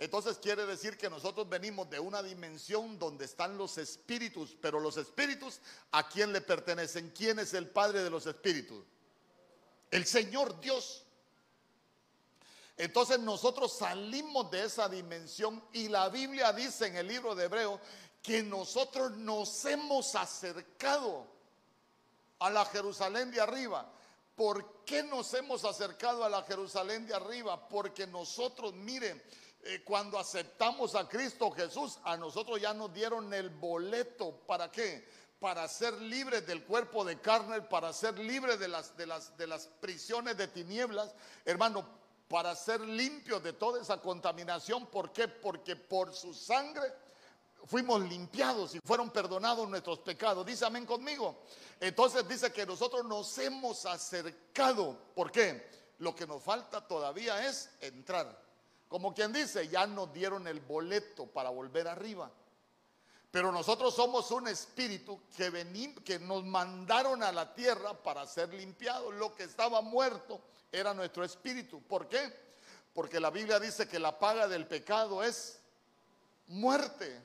[0.00, 4.96] Entonces quiere decir que nosotros venimos de una dimensión donde están los espíritus, pero los
[4.96, 5.60] espíritus,
[5.92, 7.12] ¿a quién le pertenecen?
[7.14, 8.82] ¿Quién es el Padre de los espíritus?
[9.90, 11.04] El Señor Dios.
[12.78, 17.78] Entonces nosotros salimos de esa dimensión y la Biblia dice en el libro de Hebreo
[18.22, 21.26] que nosotros nos hemos acercado
[22.38, 23.86] a la Jerusalén de arriba.
[24.34, 27.68] ¿Por qué nos hemos acercado a la Jerusalén de arriba?
[27.68, 29.22] Porque nosotros, miren,
[29.62, 34.32] eh, cuando aceptamos a Cristo Jesús, a nosotros ya nos dieron el boleto.
[34.46, 35.06] ¿Para qué?
[35.38, 39.46] Para ser libres del cuerpo de carne, para ser libres de las, de las, de
[39.46, 41.14] las prisiones de tinieblas.
[41.44, 41.86] Hermano,
[42.28, 44.86] para ser limpios de toda esa contaminación.
[44.86, 45.28] ¿Por qué?
[45.28, 46.82] Porque por su sangre
[47.66, 50.46] fuimos limpiados y fueron perdonados nuestros pecados.
[50.46, 51.42] Dice amén conmigo.
[51.80, 54.96] Entonces dice que nosotros nos hemos acercado.
[55.14, 55.68] ¿Por qué?
[55.98, 58.49] Lo que nos falta todavía es entrar.
[58.90, 62.28] Como quien dice, ya nos dieron el boleto para volver arriba.
[63.30, 69.14] Pero nosotros somos un espíritu que, que nos mandaron a la tierra para ser limpiados.
[69.14, 70.40] Lo que estaba muerto
[70.72, 71.80] era nuestro espíritu.
[71.82, 72.36] ¿Por qué?
[72.92, 75.60] Porque la Biblia dice que la paga del pecado es
[76.48, 77.22] muerte.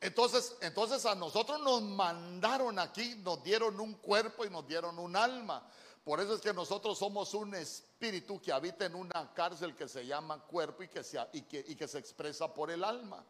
[0.00, 5.14] Entonces, entonces a nosotros nos mandaron aquí, nos dieron un cuerpo y nos dieron un
[5.14, 5.70] alma.
[6.06, 10.06] Por eso es que nosotros somos un espíritu que habita en una cárcel que se
[10.06, 13.24] llama cuerpo y que se, expresa por el alma.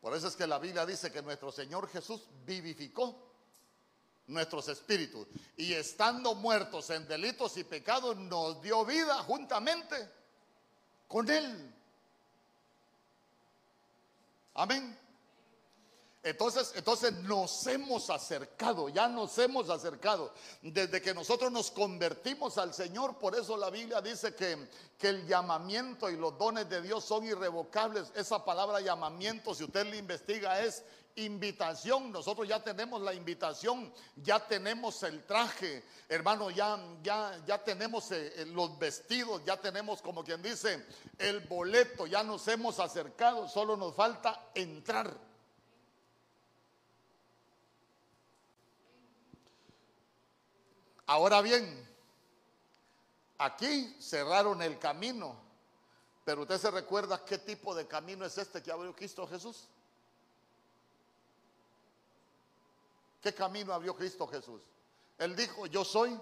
[0.00, 3.14] Por eso es que la Biblia dice que nuestro Señor Jesús vivificó
[4.28, 5.26] nuestros espíritus
[5.58, 10.10] y estando muertos en delitos y pecados nos dio vida juntamente
[11.06, 11.75] con Él.
[14.56, 14.98] Amén.
[16.22, 20.32] Entonces, entonces nos hemos acercado, ya nos hemos acercado.
[20.60, 25.26] Desde que nosotros nos convertimos al Señor, por eso la Biblia dice que, que el
[25.28, 28.10] llamamiento y los dones de Dios son irrevocables.
[28.16, 30.82] Esa palabra llamamiento, si usted le investiga, es
[31.16, 32.12] invitación.
[32.12, 38.32] Nosotros ya tenemos la invitación, ya tenemos el traje, hermano, ya, ya, ya tenemos eh,
[38.36, 40.86] eh, los vestidos, ya tenemos, como quien dice,
[41.18, 45.16] el boleto, ya nos hemos acercado, solo nos falta entrar.
[51.06, 51.88] Ahora bien,
[53.38, 55.36] aquí cerraron el camino,
[56.24, 59.68] pero usted se recuerda qué tipo de camino es este que abrió Cristo Jesús.
[63.26, 64.60] ¿Qué camino abrió Cristo Jesús?
[65.18, 66.16] Él dijo, yo soy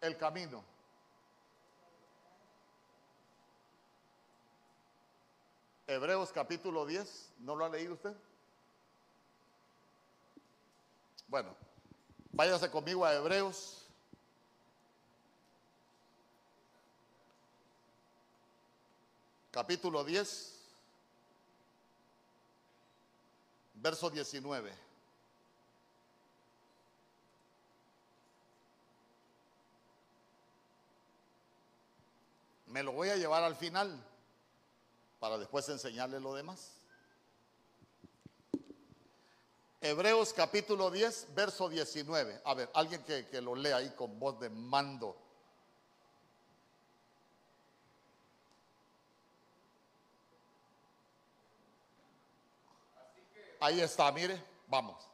[0.00, 0.64] el camino.
[5.86, 8.12] Hebreos capítulo 10, ¿no lo ha leído usted?
[11.28, 11.54] Bueno,
[12.32, 13.86] váyase conmigo a Hebreos.
[19.52, 20.60] Capítulo 10,
[23.74, 24.83] verso 19.
[32.74, 34.04] Me lo voy a llevar al final
[35.20, 36.72] para después enseñarle lo demás.
[39.80, 42.42] Hebreos capítulo 10, verso 19.
[42.44, 45.16] A ver, alguien que, que lo lea ahí con voz de mando.
[53.60, 55.13] Ahí está, mire, vamos.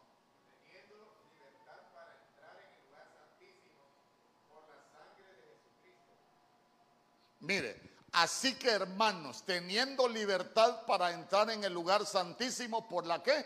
[7.41, 7.81] Mire,
[8.13, 13.45] así que hermanos, teniendo libertad para entrar en el lugar santísimo, ¿por la qué?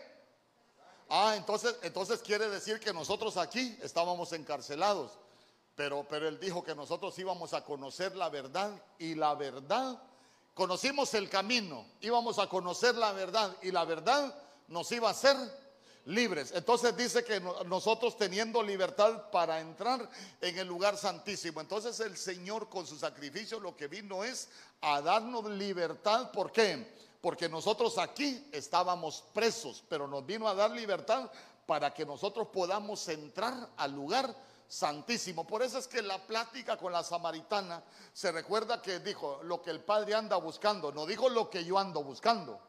[1.09, 5.19] Ah, entonces, entonces quiere decir que nosotros aquí estábamos encarcelados.
[5.77, 10.01] Pero, pero él dijo que nosotros íbamos a conocer la verdad y la verdad,
[10.55, 14.35] conocimos el camino, íbamos a conocer la verdad y la verdad
[14.69, 15.37] nos iba a hacer
[16.07, 16.53] libres.
[16.55, 20.09] Entonces dice que nosotros teniendo libertad para entrar
[20.41, 21.61] en el lugar santísimo.
[21.61, 24.49] Entonces el Señor con su sacrificio lo que vino es
[24.81, 26.31] a darnos libertad.
[26.31, 26.95] ¿Por qué?
[27.21, 31.31] Porque nosotros aquí estábamos presos, pero nos vino a dar libertad
[31.67, 34.35] para que nosotros podamos entrar al lugar
[34.69, 35.47] santísimo.
[35.47, 37.83] Por eso es que la plática con la samaritana
[38.13, 41.79] se recuerda que dijo lo que el Padre anda buscando, no dijo lo que yo
[41.79, 42.61] ando buscando.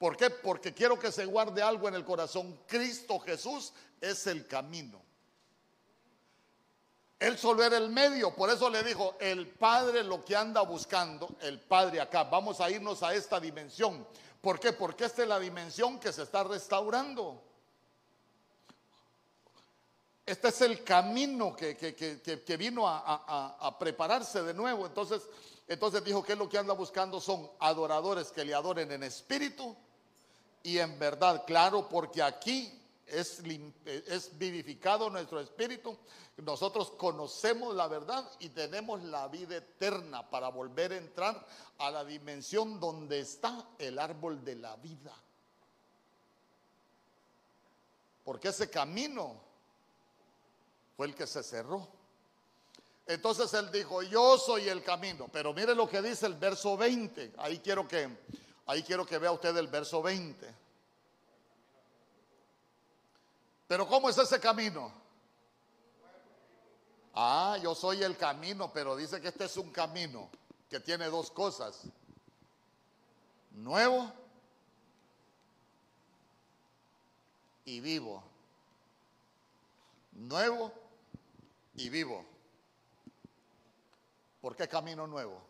[0.00, 0.30] ¿Por qué?
[0.30, 2.58] Porque quiero que se guarde algo en el corazón.
[2.66, 5.02] Cristo Jesús es el camino.
[7.18, 11.28] Él solo era el medio, por eso le dijo, el Padre lo que anda buscando,
[11.42, 14.06] el Padre acá, vamos a irnos a esta dimensión.
[14.40, 14.72] ¿Por qué?
[14.72, 17.42] Porque esta es la dimensión que se está restaurando.
[20.24, 24.86] Este es el camino que, vino a, a, prepararse de nuevo.
[24.86, 25.28] Entonces,
[25.68, 29.76] entonces dijo que lo que anda buscando son adoradores que le adoren en espíritu
[30.62, 33.42] y en verdad, claro, porque aquí es,
[34.38, 35.96] vivificado nuestro espíritu,
[36.38, 41.46] nosotros conocemos la verdad y tenemos la vida eterna para volver a entrar
[41.78, 45.14] a la dimensión donde está el árbol de la vida.
[48.24, 49.40] Porque ese camino
[50.96, 51.88] fue el que se cerró.
[53.06, 55.28] Entonces él dijo, yo soy el camino.
[55.32, 57.32] Pero mire lo que dice el verso 20.
[57.38, 58.08] Ahí quiero que,
[58.70, 60.54] ahí quiero que vea usted el verso 20.
[63.66, 64.92] Pero ¿cómo es ese camino?
[67.14, 70.30] Ah, yo soy el camino, pero dice que este es un camino
[70.68, 71.82] que tiene dos cosas.
[73.50, 74.12] Nuevo
[77.64, 78.22] y vivo.
[80.12, 80.72] Nuevo
[81.74, 82.24] y vivo.
[84.40, 85.49] ¿Por qué camino nuevo?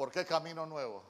[0.00, 1.02] ¿Por qué camino nuevo?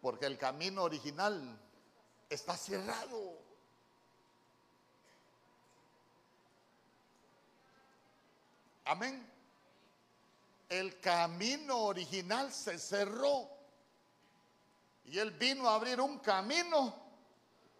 [0.00, 1.60] Porque el camino original
[2.30, 3.36] está cerrado.
[8.86, 9.30] Amén.
[10.70, 13.46] El camino original se cerró.
[15.04, 16.94] Y él vino a abrir un camino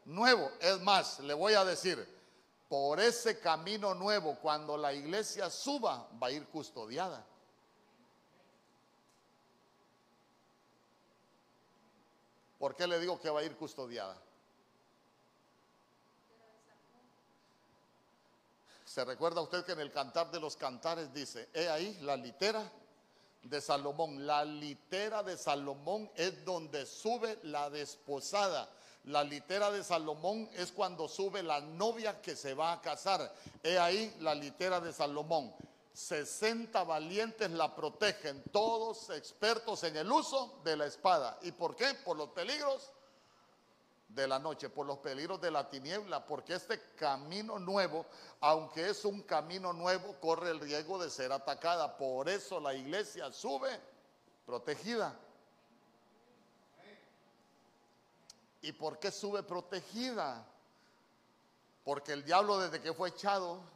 [0.05, 0.53] nuevo.
[0.61, 2.07] Es más, le voy a decir,
[2.69, 7.25] por ese camino nuevo, cuando la iglesia suba, va a ir custodiada.
[12.65, 14.17] ¿Por qué le digo que va a ir custodiada?
[18.87, 22.67] ¿Se recuerda usted que en el cantar de los cantares dice, he ahí la litera
[23.43, 24.27] de Salomón?
[24.27, 28.71] La litera de Salomón es donde sube la desposada.
[29.05, 33.31] La litera de Salomón es cuando sube la novia que se va a casar.
[33.63, 35.55] He ahí la litera de Salomón.
[35.95, 41.39] 60 valientes la protegen, todos expertos en el uso de la espada.
[41.43, 41.95] ¿Y por qué?
[42.05, 42.91] Por los peligros
[44.09, 48.07] de la noche, por los peligros de la tiniebla, porque este camino nuevo,
[48.41, 51.97] aunque es un camino nuevo, corre el riesgo de ser atacada.
[51.97, 53.81] Por eso la iglesia sube
[54.45, 55.17] protegida.
[58.63, 60.45] ¿Y por qué sube protegida?
[61.85, 63.74] Porque el diablo desde que fue echado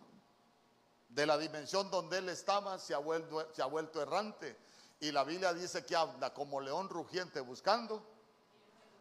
[1.08, 4.56] de la dimensión donde él estaba, se ha vuelto, errante.
[5.00, 8.04] Y la Biblia dice que anda como león rugiente buscando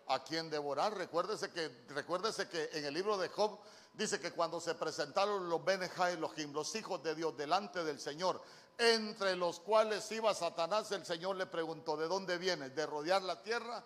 [0.07, 0.95] a quien devorar.
[0.95, 3.59] Recuérdese que, recuérdese que en el libro de Job
[3.93, 8.41] dice que cuando se presentaron los Benejai, los, los hijos de Dios delante del Señor,
[8.77, 12.75] entre los cuales iba Satanás, el Señor le preguntó, ¿de dónde vienes?
[12.75, 13.83] De rodear la tierra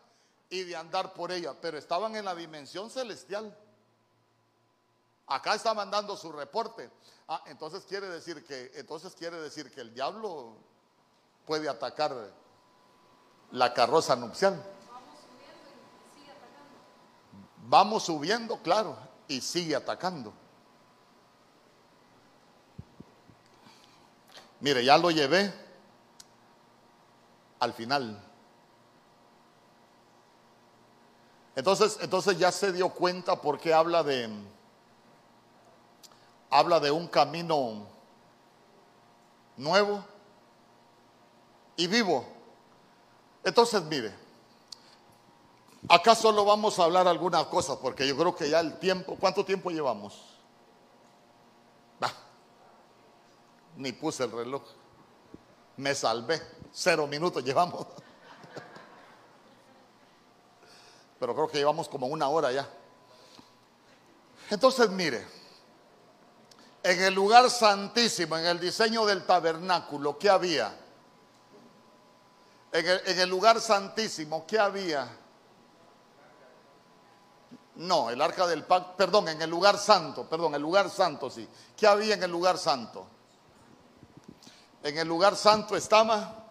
[0.49, 1.55] y de andar por ella.
[1.59, 3.57] Pero estaban en la dimensión celestial.
[5.27, 6.91] Acá está mandando su reporte.
[7.27, 10.57] Ah, entonces quiere decir que, entonces quiere decir que el diablo
[11.45, 12.13] puede atacar
[13.51, 14.61] la carroza nupcial.
[17.67, 18.97] Vamos subiendo, claro,
[19.27, 20.33] y sigue atacando.
[24.59, 25.53] Mire, ya lo llevé
[27.59, 28.21] al final.
[31.55, 34.29] Entonces, entonces ya se dio cuenta porque habla de
[36.51, 37.87] habla de un camino
[39.55, 40.03] nuevo
[41.77, 42.27] y vivo.
[43.43, 44.13] Entonces, mire,
[45.89, 49.43] acá solo vamos a hablar algunas cosas porque yo creo que ya el tiempo, ¿cuánto
[49.43, 50.27] tiempo llevamos?
[53.77, 54.61] ni puse el reloj.
[55.77, 56.41] Me salvé.
[56.73, 57.87] Cero minutos llevamos.
[61.19, 62.69] Pero creo que llevamos como una hora ya.
[64.49, 65.25] Entonces, mire
[66.83, 70.75] en el lugar santísimo, en el diseño del tabernáculo, ¿qué había?
[72.71, 75.07] En el, lugar santísimo, ¿qué había?
[77.75, 81.47] No, el arca del pacto, perdón, en el lugar santo, perdón, el lugar santo, sí.
[81.75, 83.05] ¿Qué había en el lugar santo?
[84.83, 86.45] En el lugar santo estaba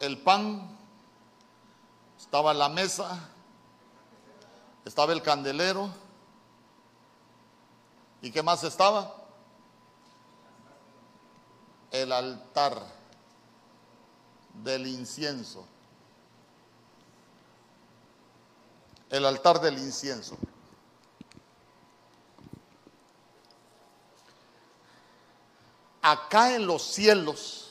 [0.00, 0.76] el pan,
[2.18, 3.30] estaba la mesa,
[4.84, 6.01] estaba el candelero
[8.22, 9.16] ¿Y qué más estaba?
[11.90, 12.80] El altar
[14.62, 15.66] del incienso.
[19.10, 20.38] El altar del incienso.
[26.00, 27.70] Acá en los cielos,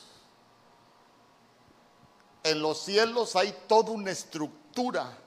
[2.42, 5.18] en los cielos hay toda una estructura.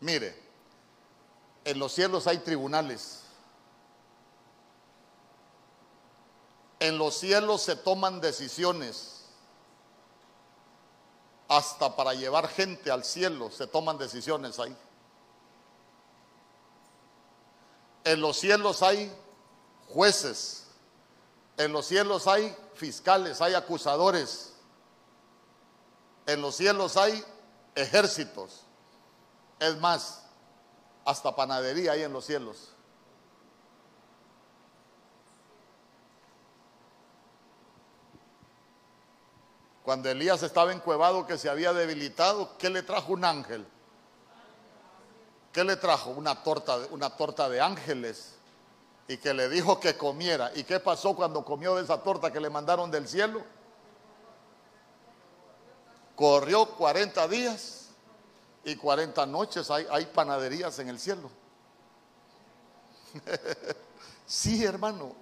[0.00, 0.42] Mire,
[1.64, 3.21] en los cielos hay tribunales.
[6.82, 9.20] En los cielos se toman decisiones.
[11.46, 14.74] hasta para llevar gente al cielo se toman decisiones ahí.
[18.04, 19.14] En los cielos hay
[19.88, 20.66] jueces,
[21.58, 24.54] en los cielos hay fiscales, hay acusadores,
[26.26, 27.22] en los cielos hay
[27.76, 28.62] ejércitos.
[29.60, 30.22] Es más,
[31.04, 32.71] hasta panadería hay en los cielos.
[39.92, 43.66] Cuando Elías estaba encuevado que se había debilitado, ¿qué le trajo un ángel?
[45.52, 46.12] ¿Qué le trajo?
[46.12, 48.36] Una torta, una torta de ángeles
[49.06, 50.50] y que le dijo que comiera.
[50.54, 53.42] ¿Y qué pasó cuando comió de esa torta que le mandaron del cielo?
[56.16, 57.88] Corrió 40 días
[58.64, 59.70] y 40 noches.
[59.70, 61.30] Hay, hay panaderías en el cielo.
[64.26, 65.14] sí, hermano.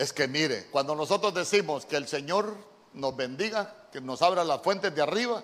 [0.00, 2.56] Es que mire, cuando nosotros decimos que el Señor
[2.94, 5.42] nos bendiga, que nos abra las fuentes de arriba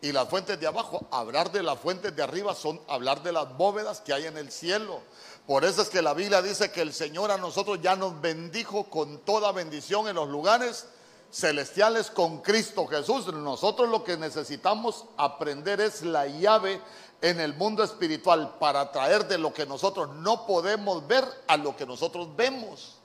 [0.00, 3.56] y las fuentes de abajo, hablar de las fuentes de arriba son hablar de las
[3.56, 5.00] bóvedas que hay en el cielo.
[5.48, 8.84] Por eso es que la Biblia dice que el Señor a nosotros ya nos bendijo
[8.84, 10.86] con toda bendición en los lugares
[11.32, 13.26] celestiales con Cristo Jesús.
[13.34, 16.80] Nosotros lo que necesitamos aprender es la llave
[17.20, 21.74] en el mundo espiritual para traer de lo que nosotros no podemos ver a lo
[21.74, 22.97] que nosotros vemos.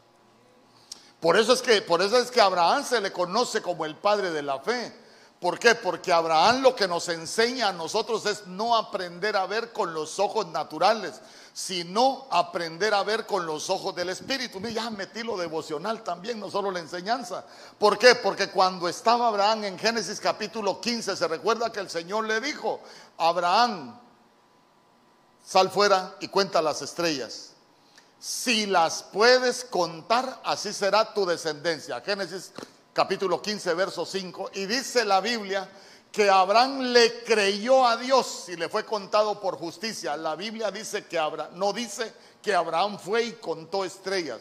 [1.23, 4.31] Por eso es que, por eso es que Abraham se le conoce como el padre
[4.31, 4.93] de la fe.
[5.39, 5.73] ¿Por qué?
[5.73, 10.19] Porque Abraham lo que nos enseña a nosotros es no aprender a ver con los
[10.19, 11.21] ojos naturales,
[11.53, 14.59] sino aprender a ver con los ojos del Espíritu.
[14.59, 17.45] Mira, ya metí lo devocional también, no solo la enseñanza.
[17.79, 18.15] ¿Por qué?
[18.15, 22.81] Porque cuando estaba Abraham en Génesis capítulo 15, se recuerda que el Señor le dijo,
[23.17, 23.97] Abraham,
[25.41, 27.52] sal fuera y cuenta las estrellas
[28.23, 31.99] si las puedes contar, así será tu descendencia.
[31.99, 32.53] Génesis
[32.93, 34.51] capítulo 15, verso 5.
[34.53, 35.69] Y dice la Biblia
[36.09, 40.15] que Abraham le creyó a Dios y le fue contado por justicia.
[40.15, 44.39] La Biblia dice que Abraham, no dice que Abraham fue y contó estrellas.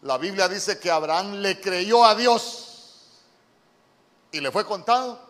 [0.00, 3.10] La Biblia dice que Abraham le creyó a Dios
[4.32, 5.20] y le fue contado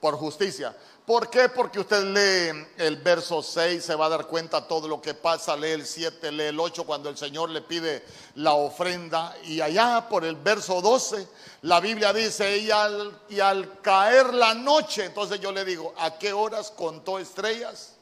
[0.00, 0.76] por justicia.
[1.06, 1.48] ¿Por qué?
[1.48, 5.56] Porque usted lee el verso 6, se va a dar cuenta todo lo que pasa,
[5.56, 8.04] lee el 7, lee el 8 cuando el Señor le pide
[8.36, 9.36] la ofrenda.
[9.42, 11.26] Y allá por el verso 12,
[11.62, 16.18] la Biblia dice, y al, y al caer la noche, entonces yo le digo, ¿a
[16.18, 17.96] qué horas contó estrellas?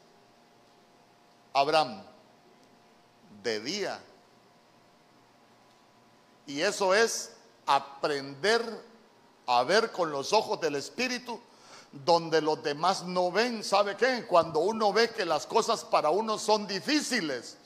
[1.54, 2.02] Abraham,
[3.42, 3.98] de día.
[6.46, 7.32] Y eso es
[7.64, 8.62] aprender
[9.46, 11.40] a ver con los ojos del Espíritu
[11.92, 13.64] donde los demás no ven.
[13.64, 14.26] ¿Sabe qué?
[14.26, 17.56] Cuando uno ve que las cosas para uno son difíciles,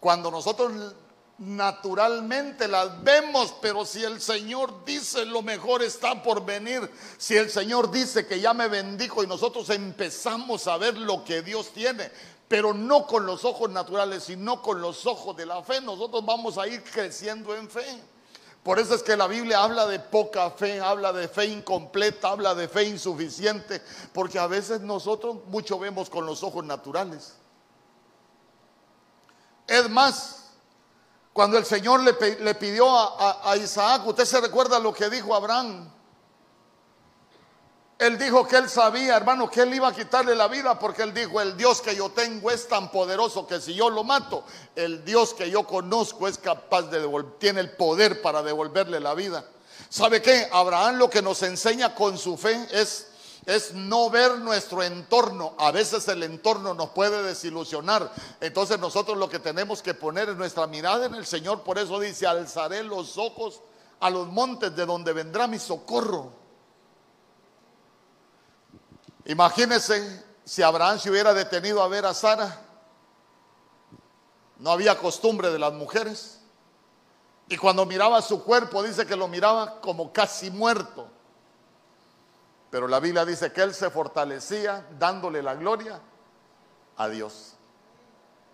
[0.00, 0.94] cuando nosotros
[1.38, 7.50] naturalmente las vemos, pero si el Señor dice lo mejor está por venir, si el
[7.50, 12.10] Señor dice que ya me bendijo y nosotros empezamos a ver lo que Dios tiene,
[12.46, 16.58] pero no con los ojos naturales, sino con los ojos de la fe, nosotros vamos
[16.58, 18.00] a ir creciendo en fe.
[18.62, 22.54] Por eso es que la Biblia habla de poca fe, habla de fe incompleta, habla
[22.54, 23.82] de fe insuficiente,
[24.12, 27.34] porque a veces nosotros mucho vemos con los ojos naturales.
[29.66, 30.50] Es más,
[31.32, 35.90] cuando el Señor le, pidió a, a Isaac, usted se recuerda lo que dijo Abraham.
[38.02, 41.14] Él dijo que él sabía, hermano, que él iba a quitarle la vida porque él
[41.14, 44.44] dijo, el Dios que yo tengo es tan poderoso que si yo lo mato,
[44.74, 49.44] el Dios que yo conozco es capaz de tiene el poder para devolverle la vida.
[49.88, 50.48] ¿Sabe qué?
[50.52, 53.06] Abraham lo que nos enseña con su fe es
[53.46, 55.54] es no ver nuestro entorno.
[55.58, 58.12] A veces el entorno nos puede desilusionar.
[58.40, 61.62] Entonces nosotros lo que tenemos que poner es nuestra mirada en el Señor.
[61.62, 63.60] Por eso dice, alzaré los ojos
[64.00, 66.41] a los montes de donde vendrá mi socorro.
[69.24, 72.60] Imagínense si Abraham se hubiera detenido a ver a Sara.
[74.58, 76.40] No había costumbre de las mujeres.
[77.48, 81.08] Y cuando miraba su cuerpo, dice que lo miraba como casi muerto.
[82.70, 86.00] Pero la Biblia dice que él se fortalecía dándole la gloria
[86.96, 87.54] a Dios.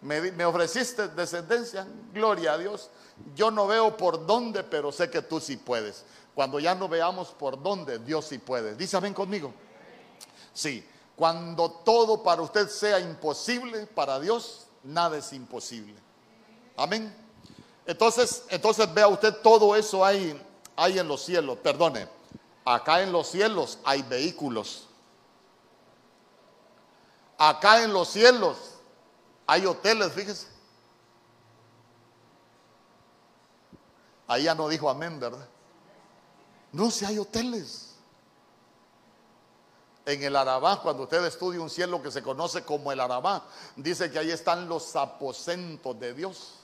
[0.00, 2.90] Me, ofreciste descendencia, gloria a Dios.
[3.34, 6.04] Yo no veo por dónde, pero sé que tú sí puedes.
[6.34, 8.74] Cuando ya no veamos por dónde, Dios sí puede.
[8.74, 9.52] Dice, ven conmigo.
[10.58, 10.84] Sí,
[11.14, 15.94] cuando todo para usted sea imposible, para Dios nada es imposible.
[16.76, 17.14] Amén.
[17.86, 20.36] Entonces, entonces vea usted todo eso hay,
[20.74, 21.58] hay en los cielos.
[21.58, 22.08] Perdone,
[22.64, 24.88] acá en los cielos hay vehículos.
[27.38, 28.58] Acá en los cielos
[29.46, 30.48] hay hoteles, fíjese.
[34.26, 35.46] Ahí ya no dijo amén, ¿verdad?
[36.72, 37.87] No, si hay hoteles.
[40.08, 43.44] En el Arabá, cuando usted estudia un cielo que se conoce como el Arabá,
[43.76, 46.54] dice que ahí están los aposentos de Dios.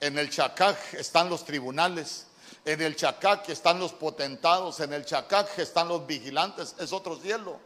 [0.00, 2.26] En el Chacac están los tribunales.
[2.64, 4.80] En el Chacac están los potentados.
[4.80, 6.74] En el Chacac están los vigilantes.
[6.80, 7.60] Es otro cielo.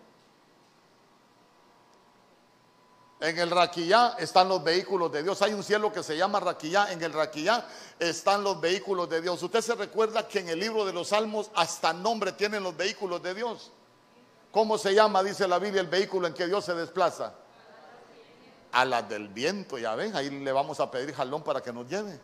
[3.24, 5.40] En el Raquillá están los vehículos de Dios.
[5.40, 6.92] Hay un cielo que se llama Raquillá.
[6.92, 7.66] En el Raquillá
[7.98, 9.42] están los vehículos de Dios.
[9.42, 13.22] Usted se recuerda que en el libro de los Salmos hasta nombre tienen los vehículos
[13.22, 13.72] de Dios.
[14.52, 17.32] ¿Cómo se llama, dice la Biblia, el vehículo en que Dios se desplaza?
[18.72, 21.88] A las del viento, ya ven, ahí le vamos a pedir jalón para que nos
[21.88, 22.20] lleve.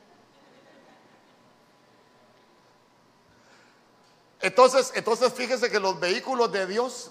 [4.43, 7.11] Entonces, entonces fíjese que los vehículos de Dios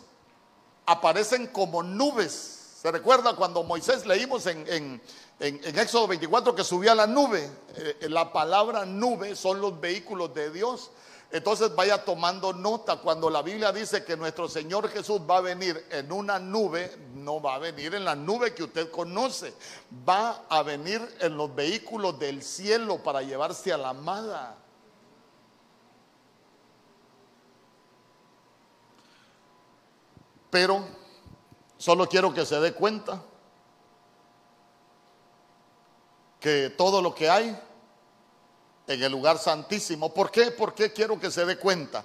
[0.86, 5.02] aparecen como nubes ¿Se recuerda cuando Moisés leímos en,
[5.42, 7.52] Éxodo 24 que subía la nube?
[7.76, 10.90] Eh, la palabra nube son los vehículos de Dios.
[11.30, 12.96] Entonces vaya tomando nota.
[12.96, 17.42] Cuando la Biblia dice que nuestro Señor Jesús va a venir en una nube, no
[17.42, 19.54] va a venir en la nube que usted conoce.
[20.08, 24.56] Va a venir en los vehículos del cielo para llevarse a la amada.
[30.50, 30.99] Pero
[31.80, 33.24] Solo quiero que se dé cuenta
[36.42, 37.58] que todo lo que hay
[38.86, 40.52] en el lugar santísimo, ¿por qué?
[40.52, 42.04] ¿Por qué quiero que se dé cuenta?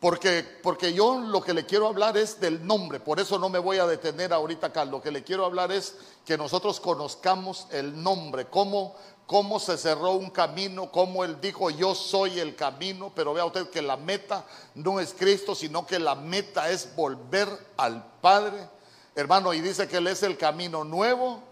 [0.00, 3.60] Porque, porque yo lo que le quiero hablar es del nombre, por eso no me
[3.60, 5.94] voy a detener ahorita acá, lo que le quiero hablar es
[6.24, 8.96] que nosotros conozcamos el nombre, cómo,
[9.26, 13.70] cómo se cerró un camino, cómo él dijo yo soy el camino, pero vea usted
[13.70, 14.44] que la meta
[14.74, 18.75] no es Cristo, sino que la meta es volver al Padre
[19.16, 21.42] Hermano, y dice que Él es el camino nuevo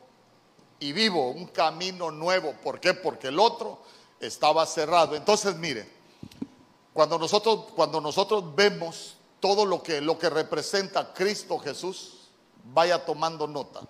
[0.79, 2.53] y vivo, un camino nuevo.
[2.63, 2.93] ¿Por qué?
[2.93, 3.81] Porque el otro
[4.21, 5.17] estaba cerrado.
[5.17, 5.91] Entonces, mire,
[6.93, 12.29] cuando nosotros, cuando nosotros vemos todo lo que, lo que representa Cristo Jesús,
[12.65, 13.81] vaya tomando nota.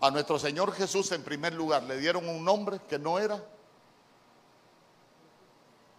[0.00, 3.44] A nuestro Señor Jesús, en primer lugar, le dieron un nombre que no era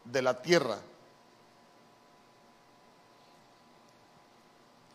[0.03, 0.79] de la tierra,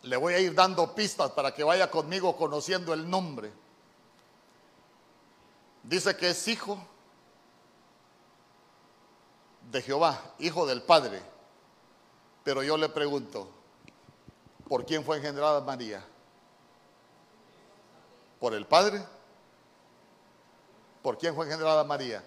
[0.03, 3.51] Le voy a ir dando pistas para que vaya conmigo conociendo el nombre.
[5.83, 6.77] Dice que es hijo
[9.71, 11.21] de Jehová, hijo del Padre.
[12.43, 13.49] Pero yo le pregunto,
[14.67, 16.05] ¿por quién fue engendrada María?
[18.39, 19.05] ¿Por el Padre?
[21.01, 22.23] ¿Por quién fue engendrada María?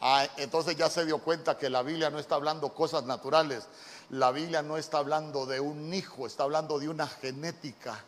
[0.00, 3.66] Ah, entonces ya se dio cuenta que la Biblia no está hablando cosas naturales,
[4.10, 8.04] la Biblia no está hablando de un hijo, está hablando de una genética.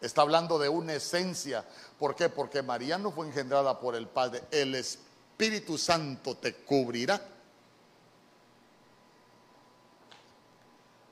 [0.00, 1.64] Está hablando de una esencia.
[1.98, 2.28] ¿Por qué?
[2.28, 4.42] Porque María no fue engendrada por el Padre.
[4.50, 7.20] El Espíritu Santo te cubrirá.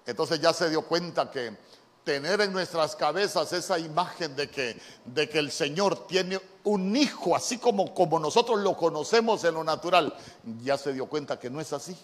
[0.07, 1.57] Entonces ya se dio cuenta que
[2.05, 7.37] tener en nuestras cabezas esa imagen de que, de que el Señor tiene un hijo,
[7.37, 10.17] así como, como nosotros lo conocemos en lo natural,
[10.63, 11.97] ya se dio cuenta que no es así.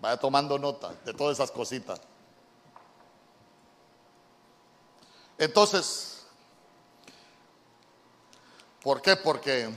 [0.00, 2.00] Vaya tomando nota de todas esas cositas.
[5.36, 6.24] Entonces,
[8.82, 9.16] ¿por qué?
[9.16, 9.70] Porque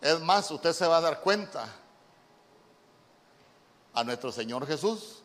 [0.00, 1.68] es más, usted se va a dar cuenta.
[3.94, 5.22] A nuestro Señor Jesús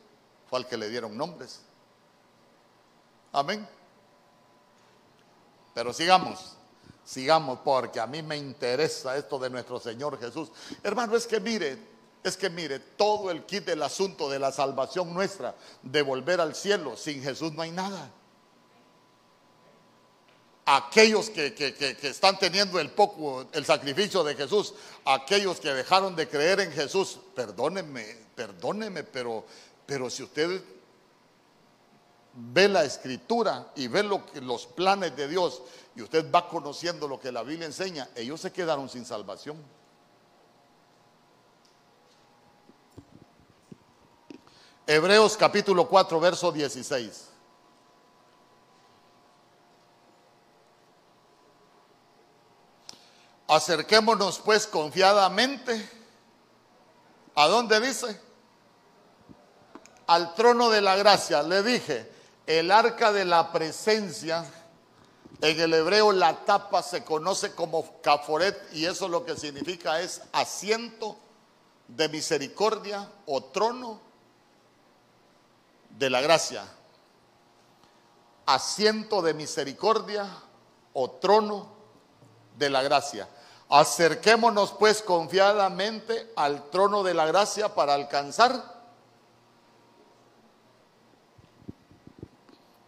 [0.49, 1.61] fue al que le dieron nombres.
[3.33, 3.67] Amén.
[5.73, 6.55] Pero sigamos,
[7.03, 10.51] sigamos, porque a mí me interesa esto de nuestro Señor Jesús.
[10.83, 11.90] Hermano, es que mire,
[12.23, 16.55] es que mire, todo el kit del asunto de la salvación nuestra, de volver al
[16.55, 18.11] cielo, sin Jesús no hay nada.
[20.65, 21.55] Aquellos que,
[22.03, 24.73] están teniendo el poco, el sacrificio de Jesús,
[25.05, 28.05] aquellos que dejaron de creer en Jesús, perdónenme,
[28.35, 29.43] perdónenme, pero,
[29.85, 30.61] pero si usted
[32.33, 35.63] ve la escritura y ve lo que, los planes de Dios
[35.95, 39.57] y usted va conociendo lo que la Biblia enseña, ellos se quedaron sin salvación.
[44.93, 47.29] Hebreos capítulo 4, verso 16.
[53.47, 55.89] Acerquémonos pues confiadamente.
[57.35, 58.19] ¿A dónde dice?
[60.07, 61.41] Al trono de la gracia.
[61.41, 62.11] Le dije,
[62.45, 64.43] el arca de la presencia,
[65.39, 70.21] en el hebreo la tapa se conoce como caforet y eso lo que significa es
[70.33, 71.17] asiento
[71.87, 74.10] de misericordia o trono
[76.01, 76.65] de la gracia.
[78.47, 80.27] asiento de misericordia
[80.93, 81.67] o trono
[82.57, 83.29] de la gracia.
[83.69, 88.51] Acerquémonos pues confiadamente al trono de la gracia para alcanzar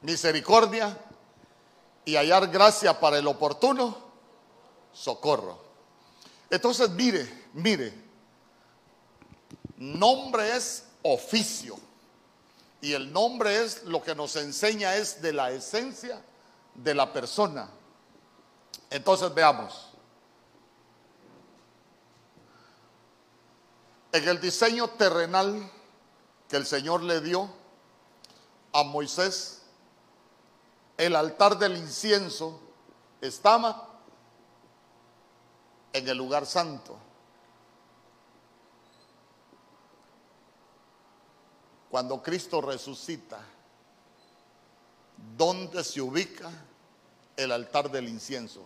[0.02, 0.98] misericordia
[2.06, 3.96] y hallar gracia para el oportuno
[4.92, 5.60] socorro.
[6.50, 7.94] Entonces, mire, mire,
[9.78, 11.93] nombre es oficio
[12.84, 16.22] y el nombre es lo que nos enseña es de la esencia
[16.76, 17.70] de la persona.
[18.90, 19.94] Entonces veamos.
[24.12, 25.72] En el diseño terrenal
[26.50, 27.50] que el Señor le dio
[28.74, 29.62] a Moisés,
[30.98, 32.60] el altar del incienso
[33.22, 33.88] estaba
[35.94, 36.98] en el lugar santo.
[41.94, 43.40] Cuando Cristo resucita,
[45.38, 46.50] ¿dónde se ubica
[47.38, 48.66] el altar del incienso?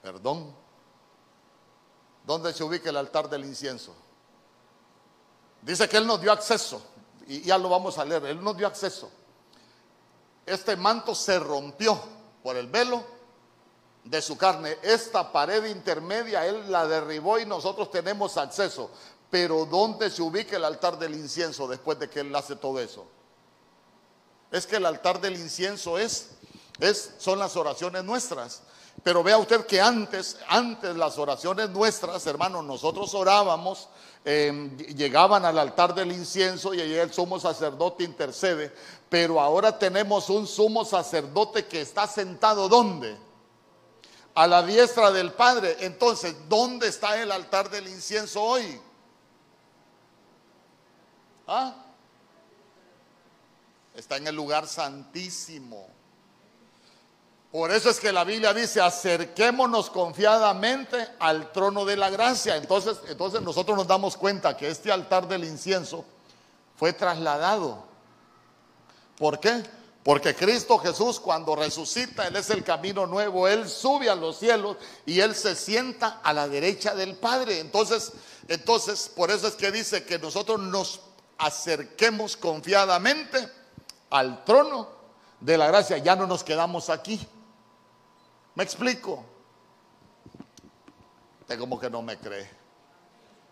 [0.00, 0.54] Perdón.
[2.24, 3.96] ¿Dónde se ubica el altar del incienso?
[5.60, 6.80] Dice que Él nos dio acceso,
[7.26, 9.10] y ya lo vamos a leer, Él nos dio acceso.
[10.46, 12.00] Este manto se rompió
[12.44, 13.18] por el velo
[14.04, 14.76] de su carne.
[14.82, 18.90] Esta pared intermedia Él la derribó y nosotros tenemos acceso.
[19.30, 23.06] Pero ¿dónde se ubica el altar del incienso después de que Él hace todo eso?
[24.50, 26.30] Es que el altar del incienso es,
[26.80, 28.62] es son las oraciones nuestras.
[29.02, 33.88] Pero vea usted que antes, antes las oraciones nuestras, hermanos, nosotros orábamos,
[34.24, 38.74] em, llegaban al altar del incienso y allí el sumo sacerdote intercede,
[39.08, 43.16] pero ahora tenemos un sumo sacerdote que está sentado ¿dónde?
[44.34, 45.76] A la diestra del Padre.
[45.80, 48.80] Entonces, ¿dónde está el altar del incienso hoy?
[51.46, 51.74] ¿Ah?
[53.94, 55.88] Está en el lugar santísimo.
[57.50, 62.56] Por eso es que la Biblia dice, acerquémonos confiadamente al trono de la gracia.
[62.56, 66.04] Entonces, entonces nosotros nos damos cuenta que este altar del incienso
[66.76, 67.82] fue trasladado.
[69.18, 69.64] ¿Por qué?
[70.02, 74.78] Porque Cristo Jesús cuando resucita, Él es el camino nuevo, Él sube a los cielos
[75.04, 77.60] y Él se sienta a la derecha del Padre.
[77.60, 78.12] Entonces,
[78.48, 81.00] entonces, por eso es que dice que nosotros nos
[81.36, 83.46] acerquemos confiadamente
[84.08, 84.88] al trono
[85.38, 85.98] de la gracia.
[85.98, 87.20] Ya no nos quedamos aquí.
[88.54, 89.22] ¿Me explico?
[91.42, 92.48] Usted como que no me cree.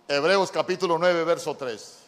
[0.08, 2.07] Hebreos capítulo 9, verso 3.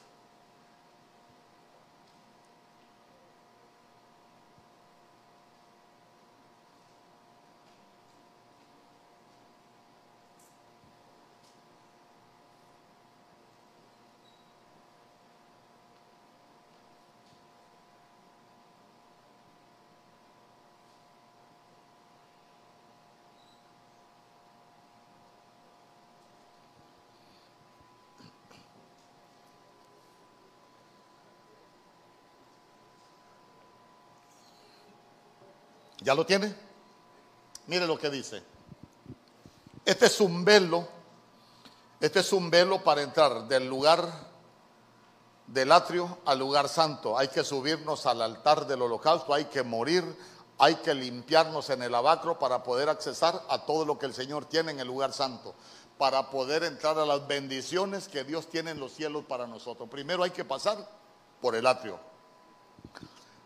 [36.11, 36.53] ¿Ya lo tiene?
[37.69, 38.43] Mire lo que dice.
[39.85, 40.89] Este es un velo,
[42.01, 44.11] este es un velo para entrar del lugar
[45.47, 47.17] del atrio al lugar santo.
[47.17, 50.03] Hay que subirnos al altar del holocausto, hay que morir,
[50.59, 54.47] hay que limpiarnos en el abacro para poder accesar a todo lo que el Señor
[54.47, 55.55] tiene en el lugar santo,
[55.97, 59.89] para poder entrar a las bendiciones que Dios tiene en los cielos para nosotros.
[59.89, 60.77] Primero hay que pasar
[61.41, 62.01] por el atrio.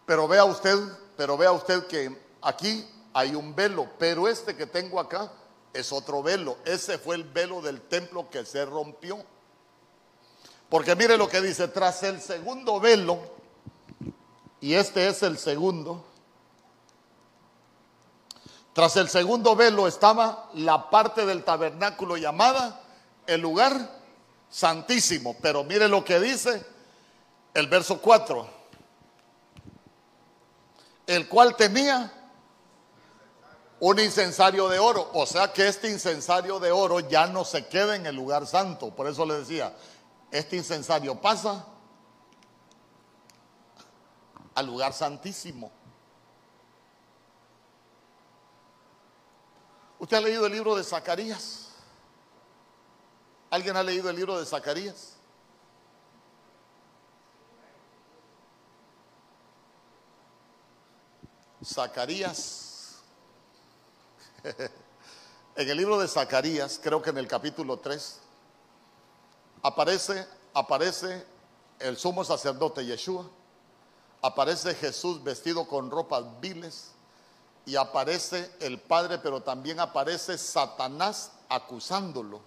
[0.07, 0.79] Pero vea usted,
[1.15, 5.33] pero vea usted que Aquí hay un velo, pero este que tengo acá
[5.73, 6.59] es otro velo.
[6.67, 9.25] Ese fue el velo del templo que se rompió.
[10.69, 13.19] Porque mire lo que dice, tras el segundo velo,
[14.61, 16.05] y este es el segundo,
[18.75, 22.83] tras el segundo velo estaba la parte del tabernáculo llamada
[23.27, 24.03] el lugar
[24.51, 25.35] santísimo.
[25.41, 26.63] Pero mire lo que dice
[27.55, 28.47] el verso 4,
[31.07, 32.24] el cual tenía
[33.87, 35.11] un incensario de oro.
[35.13, 38.95] O sea que este incensario de oro ya no se queda en el lugar santo.
[38.95, 39.77] Por eso le decía,
[40.31, 41.67] este incensario pasa
[44.55, 45.71] al lugar santísimo.
[49.99, 51.69] ¿Usted ha leído el libro de Zacarías?
[53.51, 55.13] ¿Alguien ha leído el libro de Zacarías?
[61.63, 62.64] Zacarías
[65.57, 68.19] En el libro de Zacarías, creo que en el capítulo 3,
[69.63, 71.25] aparece, aparece
[71.79, 73.25] el sumo sacerdote Yeshua,
[74.21, 76.91] aparece Jesús vestido con ropas viles
[77.67, 82.41] y aparece el Padre, pero también aparece Satanás acusándolo.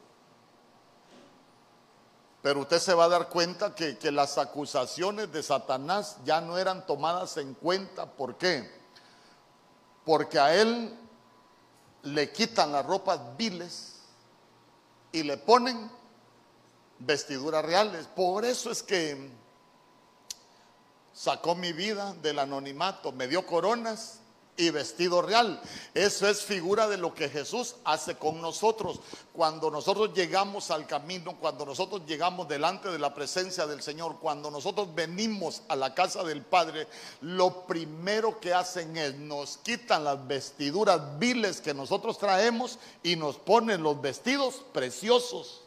[2.42, 6.58] Pero usted se va a dar cuenta que, que, las acusaciones de Satanás ya no
[6.58, 8.06] eran tomadas en cuenta.
[8.06, 8.70] ¿Por qué?
[10.06, 11.07] Porque a él
[12.08, 13.94] le quitan las ropas viles
[15.12, 15.90] y le ponen
[17.00, 18.08] vestiduras reales.
[18.08, 19.30] Por eso es que
[21.14, 24.20] sacó mi vida del anonimato, me dio coronas
[24.58, 25.62] y vestido real.
[25.94, 29.00] Eso es figura de lo que Jesús hace con nosotros.
[29.32, 34.50] Cuando nosotros llegamos al camino, cuando nosotros llegamos delante de la presencia del Señor, cuando
[34.50, 36.88] nosotros venimos a la casa del Padre,
[37.22, 43.38] lo primero que hacen es nos quitan las vestiduras viles que nosotros traemos y nos
[43.38, 45.67] ponen los vestidos preciosos.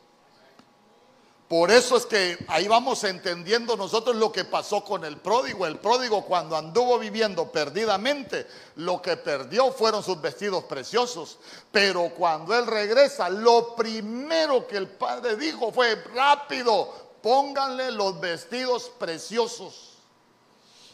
[1.51, 5.67] Por eso es que ahí vamos entendiendo nosotros lo que pasó con el pródigo.
[5.67, 8.47] El pródigo cuando anduvo viviendo perdidamente,
[8.77, 11.41] lo que perdió fueron sus vestidos preciosos.
[11.73, 18.85] Pero cuando él regresa, lo primero que el padre dijo fue, rápido, pónganle los vestidos
[18.97, 19.95] preciosos.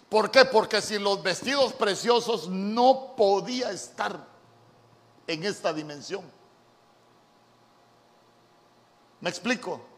[0.09, 0.47] ¿Por qué?
[0.47, 4.27] Porque sin los vestidos preciosos no podía estar
[5.27, 6.25] en esta dimensión.
[9.21, 9.96] ¿Me explico?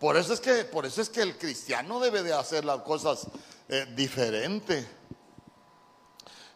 [0.00, 3.26] Por eso es que, por eso es que el cristiano debe de hacer las cosas
[3.68, 4.86] eh, diferentes.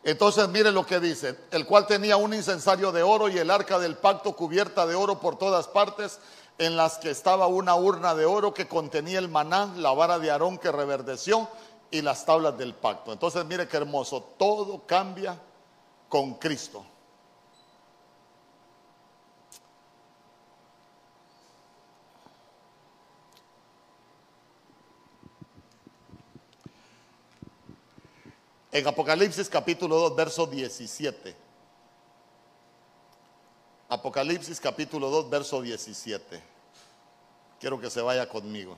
[0.03, 3.78] Entonces mire lo que dice, el cual tenía un incensario de oro y el arca
[3.78, 6.20] del pacto cubierta de oro por todas partes,
[6.57, 10.30] en las que estaba una urna de oro que contenía el maná, la vara de
[10.30, 11.49] Aarón que reverdeció
[11.90, 13.12] y las tablas del pacto.
[13.12, 15.38] Entonces mire qué hermoso, todo cambia
[16.09, 16.84] con Cristo.
[28.75, 31.37] En Apocalipsis capítulo 2, verso 17.
[33.89, 36.43] Apocalipsis capítulo 2, verso 17.
[37.61, 38.77] Quiero que se vaya conmigo.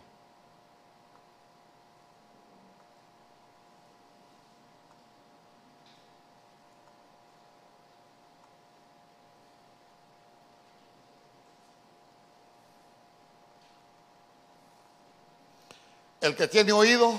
[16.21, 17.19] El que tiene oído,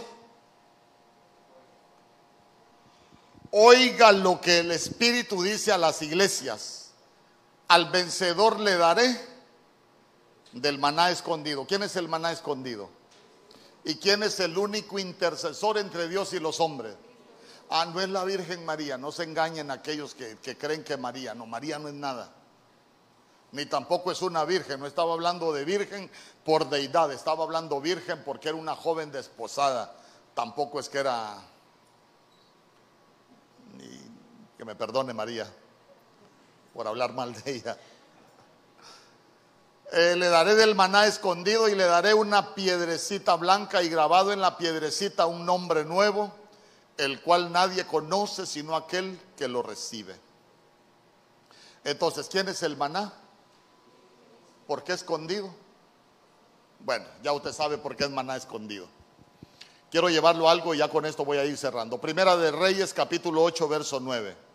[3.59, 6.91] Oiga lo que el Espíritu dice a las iglesias.
[7.67, 9.19] Al vencedor le daré
[10.51, 11.65] del maná escondido.
[11.65, 12.87] ¿Quién es el maná escondido?
[13.83, 16.97] ¿Y quién es el único intercesor entre Dios y los hombres?
[17.71, 18.95] Ah, no es la Virgen María.
[18.95, 21.33] No se engañen aquellos que, que creen que María.
[21.33, 22.31] No, María no es nada.
[23.53, 24.79] Ni tampoco es una virgen.
[24.79, 26.11] No estaba hablando de virgen
[26.45, 27.11] por deidad.
[27.11, 29.95] Estaba hablando virgen porque era una joven desposada.
[30.35, 31.41] Tampoco es que era
[34.57, 35.47] que me perdone María
[36.73, 37.77] por hablar mal de ella.
[39.91, 44.41] Eh, le daré del maná escondido y le daré una piedrecita blanca y grabado en
[44.41, 46.33] la piedrecita un nombre nuevo,
[46.97, 50.15] el cual nadie conoce sino aquel que lo recibe.
[51.83, 53.13] Entonces, ¿quién es el maná?
[54.65, 55.49] ¿Por qué escondido?
[56.79, 58.87] Bueno, ya usted sabe por qué es maná escondido.
[59.89, 62.01] Quiero llevarlo algo y ya con esto voy a ir cerrando.
[62.01, 64.46] Primera de Reyes, capítulo 8, verso 9.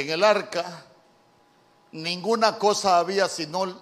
[0.00, 0.84] En el arca
[1.92, 3.80] ninguna cosa había sino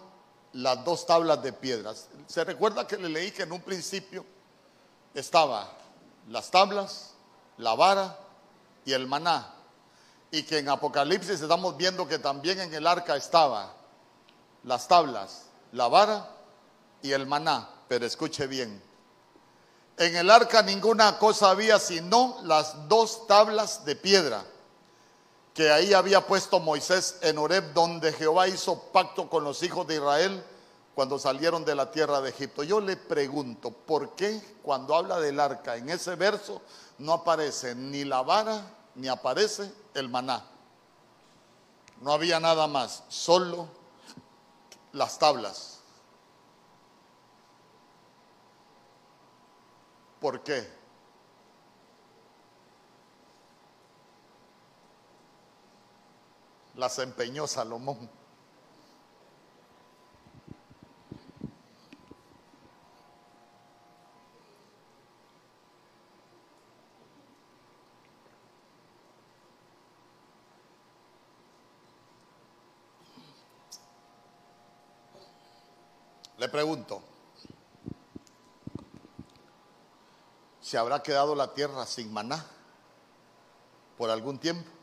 [0.53, 2.09] las dos tablas de piedras.
[2.27, 4.25] Se recuerda que le leí que en un principio
[5.15, 5.71] estaba
[6.29, 7.13] las tablas,
[7.59, 8.19] la vara
[8.85, 9.55] y el maná.
[10.31, 13.73] Y que en Apocalipsis estamos viendo que también en el arca estaba
[14.65, 16.29] las tablas, la vara
[17.03, 17.69] y el maná.
[17.89, 18.83] Pero escuche bien,
[19.97, 24.45] en el arca ninguna cosa había sino las dos tablas de piedra
[25.59, 29.97] que ahí había puesto Moisés en Horeb, donde Jehová hizo pacto con los hijos de
[29.97, 30.45] Israel
[30.95, 32.63] cuando salieron de la tierra de Egipto.
[32.63, 36.63] Yo le pregunto, ¿por qué cuando habla del arca en ese verso
[36.99, 40.45] no aparece ni la vara ni aparece el maná?
[42.03, 43.67] No había nada más, solo
[44.93, 45.81] las tablas.
[50.21, 50.78] ¿Por qué?
[56.79, 58.09] Las empeñó Salomón.
[76.37, 77.03] Le pregunto,
[80.61, 82.47] ¿se habrá quedado la tierra sin maná
[83.97, 84.78] por algún tiempo?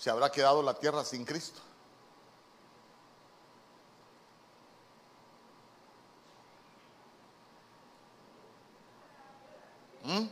[0.00, 1.60] ¿Se habrá quedado la tierra sin Cristo?
[10.02, 10.26] ¿Mm?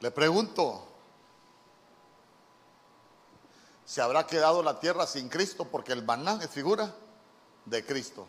[0.00, 0.88] Le pregunto,
[3.84, 6.92] se habrá quedado la tierra sin Cristo porque el maná es figura
[7.64, 8.26] de Cristo.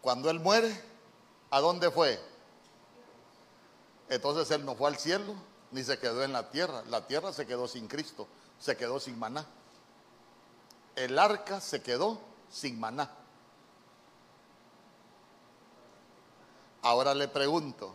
[0.00, 0.82] Cuando Él muere,
[1.50, 2.18] ¿a dónde fue?
[4.08, 5.34] Entonces Él no fue al cielo
[5.70, 6.82] ni se quedó en la tierra.
[6.88, 9.46] La tierra se quedó sin Cristo, se quedó sin maná.
[10.94, 13.10] El arca se quedó sin maná.
[16.82, 17.94] Ahora le pregunto,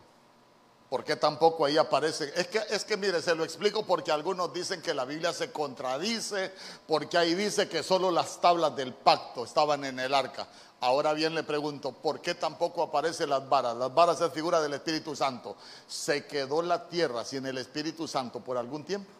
[0.92, 2.34] ¿Por qué tampoco ahí aparece?
[2.36, 5.50] Es que, es que mire, se lo explico porque algunos dicen que la Biblia se
[5.50, 6.52] contradice,
[6.86, 10.46] porque ahí dice que solo las tablas del pacto estaban en el arca.
[10.82, 13.74] Ahora bien le pregunto, ¿por qué tampoco aparecen las varas?
[13.74, 15.56] Las varas es figura del Espíritu Santo.
[15.86, 19.10] ¿Se quedó la tierra sin el Espíritu Santo por algún tiempo?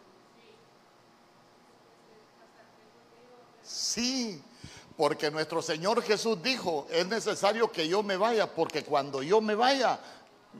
[3.62, 4.42] Sí,
[4.94, 9.54] porque nuestro Señor Jesús dijo, es necesario que yo me vaya, porque cuando yo me
[9.54, 9.98] vaya,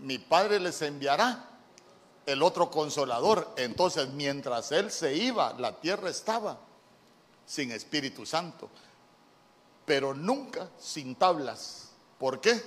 [0.01, 1.49] mi Padre les enviará
[2.27, 3.55] el otro consolador.
[3.57, 6.59] Entonces, mientras Él se iba, la tierra estaba
[7.47, 8.71] sin Espíritu Santo,
[9.85, 11.91] pero nunca sin tablas.
[12.19, 12.63] ¿Por qué?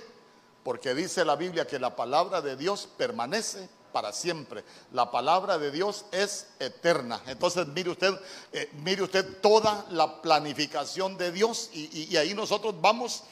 [0.62, 4.62] Porque dice la Biblia que la palabra de Dios permanece para siempre.
[4.92, 7.22] La palabra de Dios es eterna.
[7.26, 8.12] Entonces, mire usted,
[8.52, 13.22] eh, mire usted toda la planificación de Dios y, y ahí nosotros vamos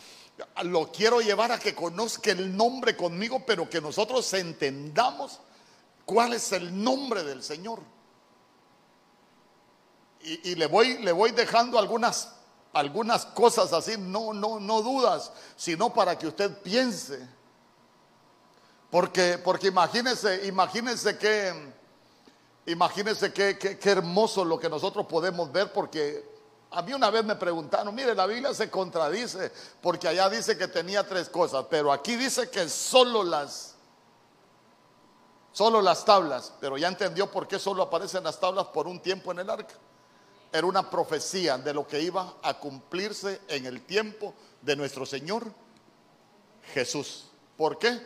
[0.65, 5.41] lo quiero llevar a que conozca el nombre conmigo, pero que nosotros entendamos
[6.05, 7.81] cuál es el nombre del Señor.
[10.21, 12.35] Y, le, voy, le voy dejando algunas,
[12.73, 17.29] algunas cosas así, no, no, no dudas, sino para que usted piense.
[18.91, 21.75] Porque, porque imagínese, imagínese que,
[22.65, 26.34] imagínese qué hermoso lo que nosotros podemos ver, porque
[26.75, 30.67] a mí una vez me preguntaron, mire, la Biblia se contradice porque allá dice que
[30.67, 33.77] tenía tres cosas, pero aquí dice que solo las,
[35.53, 39.31] solo las tablas, pero ya entendió por qué solo aparecen las tablas por un tiempo
[39.31, 39.75] en el arca.
[40.53, 45.45] Era una profecía de lo que iba a cumplirse en el tiempo de nuestro Señor
[46.73, 47.27] Jesús.
[47.57, 48.05] ¿Por qué?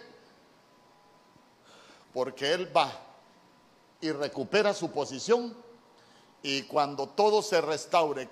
[2.12, 2.92] Porque Él va
[4.02, 5.56] y recupera su posición
[6.42, 8.28] y cuando todo se restaure,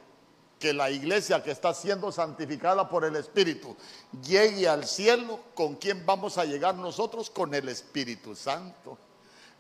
[0.59, 3.77] que la iglesia que está siendo santificada por el Espíritu
[4.23, 7.29] llegue al cielo, ¿con quién vamos a llegar nosotros?
[7.29, 8.97] Con el Espíritu Santo.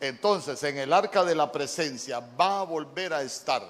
[0.01, 3.63] Entonces, en el arca de la presencia va a volver a estar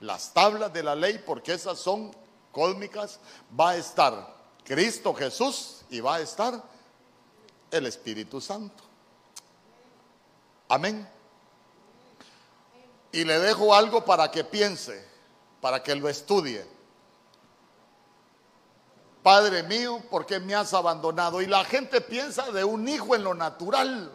[0.00, 2.14] las tablas de la ley, porque esas son
[2.52, 3.20] cósmicas,
[3.58, 6.62] va a estar Cristo Jesús y va a estar
[7.70, 8.82] el Espíritu Santo.
[10.68, 11.08] Amén.
[13.12, 15.13] Y le dejo algo para que piense
[15.64, 16.62] para que lo estudie.
[19.22, 21.40] Padre mío, ¿por qué me has abandonado?
[21.40, 24.12] Y la gente piensa de un hijo en lo natural.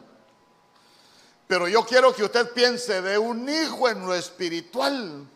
[1.47, 5.27] Pero yo quiero que usted piense de un hijo en lo espiritual.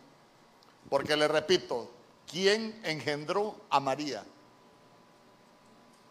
[0.88, 1.90] Porque le repito,
[2.30, 4.24] ¿quién engendró a María?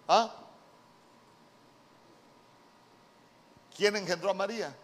[0.08, 0.34] ¿Ah?
[3.76, 4.76] ¿Quién engendró a María?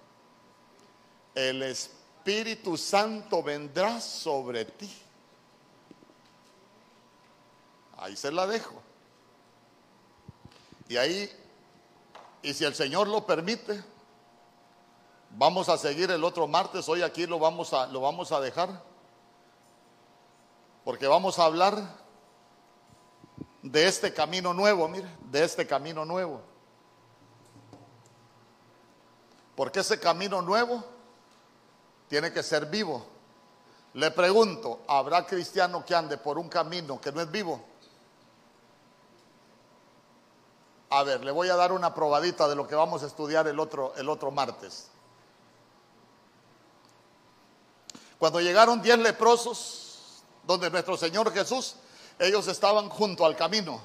[1.34, 5.06] El Espíritu Santo vendrá sobre ti.
[7.98, 8.80] Ahí se la dejo.
[10.88, 11.30] Y ahí,
[12.42, 13.82] y si el Señor lo permite,
[15.30, 16.88] vamos a seguir el otro martes.
[16.88, 18.82] Hoy aquí lo vamos a, lo vamos a dejar.
[20.84, 21.76] Porque vamos a hablar
[23.62, 26.40] de este camino nuevo, mire, de este camino nuevo.
[29.56, 30.84] Porque ese camino nuevo
[32.08, 33.04] tiene que ser vivo.
[33.94, 37.67] Le pregunto, ¿habrá cristiano que ande por un camino que no es vivo?
[40.90, 43.60] A ver, le voy a dar una probadita de lo que vamos a estudiar el
[43.60, 44.88] otro, el otro martes.
[48.18, 51.76] Cuando llegaron diez leprosos, donde nuestro Señor Jesús,
[52.18, 53.80] ellos estaban junto al camino.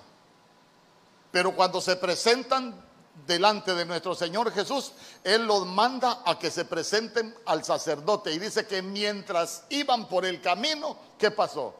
[1.31, 2.83] Pero cuando se presentan
[3.27, 4.93] delante de nuestro Señor Jesús,
[5.23, 8.31] Él los manda a que se presenten al sacerdote.
[8.31, 11.75] Y dice que mientras iban por el camino, ¿qué pasó?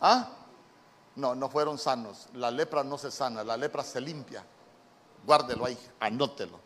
[0.00, 0.30] ¿Ah?
[1.16, 2.28] No, no fueron sanos.
[2.34, 4.44] La lepra no se sana, la lepra se limpia.
[5.24, 6.58] Guárdelo ahí, anótelo.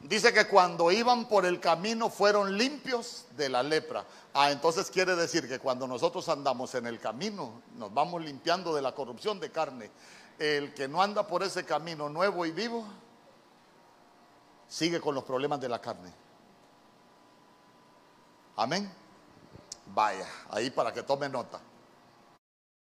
[0.00, 4.04] Dice que cuando iban por el camino fueron limpios de la lepra.
[4.34, 8.82] Ah, entonces quiere decir que cuando nosotros andamos en el camino, nos vamos limpiando de
[8.82, 9.90] la corrupción de carne.
[10.40, 12.84] El que no anda por ese camino nuevo y vivo,
[14.66, 16.12] sigue con los problemas de la carne.
[18.56, 18.92] Amén.
[19.94, 21.60] Vaya, ahí para que tome nota.